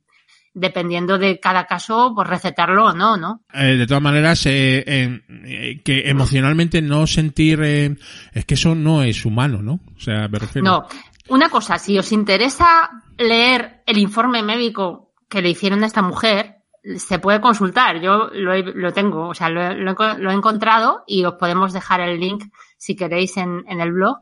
dependiendo 0.54 1.18
de 1.18 1.40
cada 1.40 1.66
caso, 1.66 2.12
pues 2.16 2.28
recetarlo 2.28 2.88
o 2.88 2.94
no, 2.94 3.18
¿no? 3.18 3.44
Eh, 3.54 3.76
de 3.78 3.88
todas 3.88 4.04
maneras, 4.04 4.46
eh, 4.46 4.84
eh, 4.86 5.82
que 5.84 6.10
emocionalmente 6.10 6.82
no 6.82 7.08
sentir, 7.08 7.62
es 7.62 8.46
que 8.46 8.56
eso 8.56 8.76
no 8.76 9.04
es 9.04 9.26
humano, 9.26 9.62
¿no? 9.62 9.80
O 9.96 10.00
sea, 10.00 10.28
me 10.28 10.40
refiero. 10.40 10.66
No, 10.66 10.88
una 11.30 11.50
cosa, 11.50 11.78
si 11.78 11.98
os 11.98 12.12
interesa 12.12 12.90
leer 13.18 13.84
el 13.86 13.98
informe 13.98 14.44
médico 14.44 15.14
que 15.30 15.42
le 15.42 15.50
hicieron 15.50 15.84
a 15.84 15.88
esta 15.88 16.02
mujer, 16.02 16.59
se 16.98 17.20
puede 17.20 17.42
consultar. 17.42 18.00
Yo 18.02 18.30
lo, 18.34 18.58
lo 18.58 18.94
tengo, 18.94 19.28
o 19.28 19.34
sea, 19.34 19.50
lo, 19.50 19.74
lo, 19.74 20.32
he 20.32 20.34
encontrado 20.34 21.04
y 21.08 21.24
os 21.26 21.36
podemos 21.36 21.74
dejar 21.74 22.02
el 22.02 22.20
link 22.20 22.46
si 22.78 22.96
queréis 22.96 23.38
en, 23.38 23.64
en, 23.68 23.82
el 23.82 23.92
blog 23.92 24.20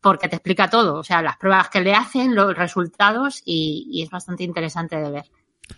porque 0.00 0.28
te 0.28 0.36
explica 0.36 0.68
todo, 0.68 0.98
o 0.98 1.04
sea, 1.04 1.22
las 1.22 1.38
pruebas 1.38 1.70
que 1.70 1.80
le 1.80 1.94
hacen, 1.94 2.34
los 2.34 2.54
resultados 2.54 3.42
y, 3.44 3.88
y 3.90 4.02
es 4.02 4.10
bastante 4.10 4.44
interesante 4.44 4.96
de 4.96 5.10
ver. 5.10 5.24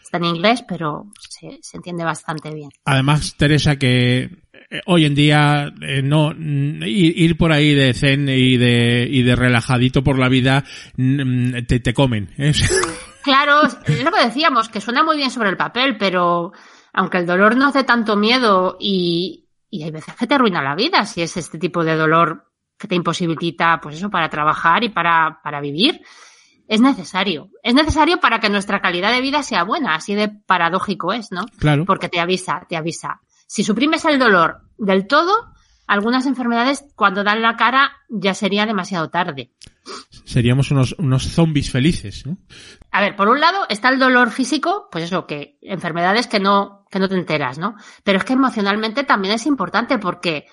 Está 0.02 0.16
en 0.16 0.24
inglés, 0.24 0.64
pero 0.66 1.06
se, 1.28 1.58
se 1.62 1.76
entiende 1.76 2.02
bastante 2.02 2.52
bien. 2.52 2.70
Además, 2.84 3.36
Teresa, 3.36 3.76
que 3.76 4.30
eh, 4.68 4.80
hoy 4.86 5.04
en 5.04 5.14
día 5.14 5.72
eh, 5.80 6.02
no 6.02 6.32
ir, 6.32 7.36
por 7.36 7.52
ahí 7.52 7.72
de 7.72 7.94
zen 7.94 8.28
y 8.28 8.56
de 8.56 9.06
y 9.08 9.22
de 9.22 9.36
relajadito 9.36 10.02
por 10.02 10.18
la 10.18 10.28
vida 10.28 10.64
te, 10.96 11.80
te 11.80 11.94
comen 11.94 12.30
¿eh? 12.36 12.52
Claro, 13.26 13.62
es 13.64 14.04
lo 14.04 14.12
que 14.12 14.24
decíamos, 14.24 14.68
que 14.68 14.80
suena 14.80 15.02
muy 15.02 15.16
bien 15.16 15.32
sobre 15.32 15.48
el 15.48 15.56
papel, 15.56 15.98
pero 15.98 16.52
aunque 16.92 17.18
el 17.18 17.26
dolor 17.26 17.56
no 17.56 17.66
hace 17.66 17.82
tanto 17.82 18.14
miedo 18.14 18.76
y, 18.78 19.48
y 19.68 19.82
hay 19.82 19.90
veces 19.90 20.14
que 20.14 20.28
te 20.28 20.36
arruina 20.36 20.62
la 20.62 20.76
vida 20.76 21.04
si 21.06 21.22
es 21.22 21.36
este 21.36 21.58
tipo 21.58 21.82
de 21.82 21.96
dolor 21.96 22.52
que 22.78 22.86
te 22.86 22.94
imposibilita, 22.94 23.80
pues 23.82 23.96
eso, 23.96 24.10
para 24.10 24.30
trabajar 24.30 24.84
y 24.84 24.90
para, 24.90 25.40
para 25.42 25.60
vivir, 25.60 26.02
es 26.68 26.80
necesario. 26.80 27.50
Es 27.64 27.74
necesario 27.74 28.20
para 28.20 28.38
que 28.38 28.48
nuestra 28.48 28.80
calidad 28.80 29.10
de 29.10 29.20
vida 29.20 29.42
sea 29.42 29.64
buena, 29.64 29.96
así 29.96 30.14
de 30.14 30.28
paradójico 30.28 31.12
es, 31.12 31.32
¿no? 31.32 31.46
Claro. 31.58 31.84
Porque 31.84 32.08
te 32.08 32.20
avisa, 32.20 32.64
te 32.68 32.76
avisa. 32.76 33.22
Si 33.48 33.64
suprimes 33.64 34.04
el 34.04 34.20
dolor 34.20 34.60
del 34.78 35.08
todo, 35.08 35.52
algunas 35.88 36.26
enfermedades 36.26 36.84
cuando 36.94 37.24
dan 37.24 37.42
la 37.42 37.56
cara 37.56 37.90
ya 38.08 38.34
sería 38.34 38.66
demasiado 38.66 39.10
tarde. 39.10 39.50
Seríamos 40.24 40.70
unos, 40.70 40.94
unos 40.98 41.28
zombies 41.28 41.70
felices, 41.70 42.26
¿no? 42.26 42.38
A 42.90 43.00
ver, 43.00 43.16
por 43.16 43.28
un 43.28 43.40
lado 43.40 43.66
está 43.68 43.88
el 43.88 43.98
dolor 43.98 44.30
físico, 44.30 44.88
pues 44.90 45.04
eso, 45.04 45.26
que 45.26 45.58
enfermedades 45.62 46.26
que 46.26 46.40
no, 46.40 46.84
que 46.90 46.98
no 46.98 47.08
te 47.08 47.14
enteras, 47.14 47.58
¿no? 47.58 47.76
Pero 48.02 48.18
es 48.18 48.24
que 48.24 48.32
emocionalmente 48.32 49.04
también 49.04 49.34
es 49.34 49.46
importante 49.46 49.98
porque, 49.98 50.46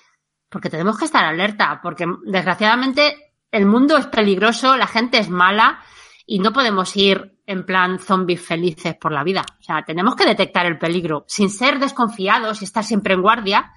porque 0.48 0.70
tenemos 0.70 0.98
que 0.98 1.06
estar 1.06 1.24
alerta, 1.24 1.80
porque 1.82 2.06
desgraciadamente 2.24 3.32
el 3.50 3.66
mundo 3.66 3.96
es 3.96 4.06
peligroso, 4.06 4.76
la 4.76 4.86
gente 4.86 5.18
es 5.18 5.28
mala 5.28 5.80
y 6.26 6.38
no 6.38 6.52
podemos 6.52 6.96
ir 6.96 7.38
en 7.46 7.64
plan 7.64 7.98
zombies 7.98 8.40
felices 8.40 8.96
por 8.96 9.12
la 9.12 9.24
vida. 9.24 9.44
O 9.60 9.62
sea, 9.62 9.82
tenemos 9.84 10.16
que 10.16 10.26
detectar 10.26 10.66
el 10.66 10.78
peligro 10.78 11.24
sin 11.28 11.50
ser 11.50 11.78
desconfiados 11.78 12.62
y 12.62 12.64
estar 12.64 12.84
siempre 12.84 13.14
en 13.14 13.22
guardia, 13.22 13.72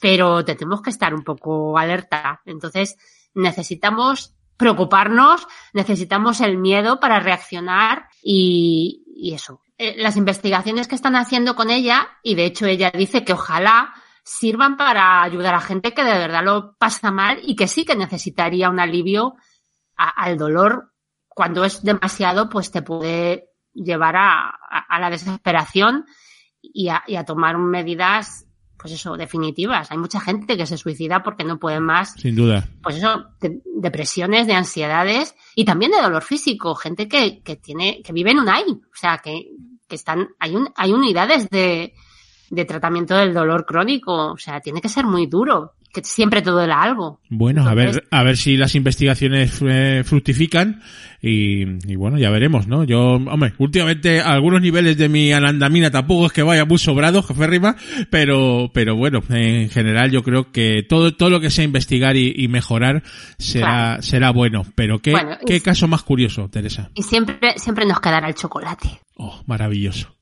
pero 0.00 0.44
tenemos 0.44 0.82
que 0.82 0.90
estar 0.90 1.14
un 1.14 1.22
poco 1.22 1.78
alerta. 1.78 2.42
Entonces, 2.44 2.96
necesitamos 3.34 4.35
preocuparnos, 4.56 5.46
necesitamos 5.72 6.40
el 6.40 6.58
miedo 6.58 7.00
para 7.00 7.20
reaccionar 7.20 8.08
y, 8.22 9.32
eso. 9.32 9.60
Eh, 9.78 9.94
las 9.98 10.16
investigaciones 10.16 10.88
que 10.88 10.94
están 10.94 11.16
haciendo 11.16 11.54
con 11.54 11.70
ella, 11.70 12.08
y 12.22 12.34
de 12.34 12.46
hecho 12.46 12.66
ella 12.66 12.90
dice 12.90 13.24
que 13.24 13.32
ojalá 13.32 13.94
sirvan 14.24 14.76
para 14.76 15.22
ayudar 15.22 15.54
a 15.54 15.60
gente 15.60 15.94
que 15.94 16.02
de 16.02 16.18
verdad 16.18 16.44
lo 16.44 16.76
pasa 16.76 17.10
mal 17.10 17.38
y 17.42 17.54
que 17.54 17.68
sí 17.68 17.84
que 17.84 17.94
necesitaría 17.94 18.68
un 18.68 18.80
alivio 18.80 19.34
al 19.96 20.36
dolor. 20.36 20.92
Cuando 21.28 21.64
es 21.64 21.82
demasiado, 21.82 22.48
pues 22.48 22.70
te 22.70 22.82
puede 22.82 23.50
llevar 23.72 24.16
a, 24.16 24.50
a, 24.88 24.98
la 24.98 25.10
desesperación 25.10 26.06
y 26.60 26.88
a, 26.88 27.04
y 27.06 27.16
a 27.16 27.24
tomar 27.24 27.58
medidas 27.58 28.45
pues 28.86 29.00
eso, 29.00 29.16
definitivas. 29.16 29.90
Hay 29.90 29.98
mucha 29.98 30.20
gente 30.20 30.56
que 30.56 30.64
se 30.64 30.78
suicida 30.78 31.24
porque 31.24 31.42
no 31.42 31.58
puede 31.58 31.80
más. 31.80 32.12
Sin 32.12 32.36
duda. 32.36 32.68
Pues 32.84 32.98
eso, 32.98 33.26
de, 33.40 33.60
depresiones, 33.74 34.46
de 34.46 34.54
ansiedades 34.54 35.34
y 35.56 35.64
también 35.64 35.90
de 35.90 36.00
dolor 36.00 36.22
físico. 36.22 36.76
Gente 36.76 37.08
que, 37.08 37.42
que 37.42 37.56
tiene, 37.56 38.00
que 38.04 38.12
vive 38.12 38.30
en 38.30 38.38
un 38.38 38.48
AI. 38.48 38.70
O 38.70 38.94
sea, 38.94 39.18
que, 39.18 39.48
que 39.88 39.96
están, 39.96 40.28
hay 40.38 40.54
un, 40.54 40.72
hay 40.76 40.92
unidades 40.92 41.50
de, 41.50 41.94
de 42.48 42.64
tratamiento 42.64 43.16
del 43.16 43.34
dolor 43.34 43.66
crónico. 43.66 44.30
O 44.30 44.36
sea, 44.36 44.60
tiene 44.60 44.80
que 44.80 44.88
ser 44.88 45.04
muy 45.04 45.26
duro 45.26 45.72
que 46.02 46.04
siempre 46.04 46.42
te 46.42 46.50
duela 46.50 46.82
algo. 46.82 47.20
Bueno, 47.30 47.66
a 47.66 47.74
ver, 47.74 48.06
a 48.10 48.22
ver 48.22 48.36
si 48.36 48.56
las 48.56 48.74
investigaciones 48.74 49.62
eh, 49.66 50.02
fructifican 50.04 50.82
y, 51.22 51.62
y, 51.90 51.96
bueno, 51.96 52.18
ya 52.18 52.30
veremos, 52.30 52.66
¿no? 52.66 52.84
Yo, 52.84 53.14
hombre, 53.14 53.54
últimamente 53.56 54.20
algunos 54.20 54.60
niveles 54.60 54.98
de 54.98 55.08
mi 55.08 55.32
anandamina 55.32 55.90
tampoco 55.90 56.26
es 56.26 56.32
que 56.32 56.42
vaya 56.42 56.66
muy 56.66 56.78
sobrado, 56.78 57.22
jefe 57.22 57.46
Rima, 57.46 57.76
pero, 58.10 58.70
pero 58.74 58.94
bueno, 58.94 59.22
en 59.30 59.70
general 59.70 60.10
yo 60.10 60.22
creo 60.22 60.52
que 60.52 60.84
todo, 60.86 61.14
todo 61.14 61.30
lo 61.30 61.40
que 61.40 61.50
sea 61.50 61.64
investigar 61.64 62.16
y, 62.16 62.46
mejorar 62.48 63.02
será, 63.38 64.02
será 64.02 64.30
bueno. 64.30 64.64
Pero 64.74 65.00
qué, 65.00 65.14
qué 65.46 65.60
caso 65.62 65.88
más 65.88 66.02
curioso, 66.02 66.48
Teresa. 66.50 66.90
Y 66.94 67.02
siempre, 67.02 67.54
siempre 67.56 67.86
nos 67.86 68.00
quedará 68.00 68.28
el 68.28 68.34
chocolate. 68.34 69.00
Oh, 69.16 69.42
maravilloso. 69.46 70.15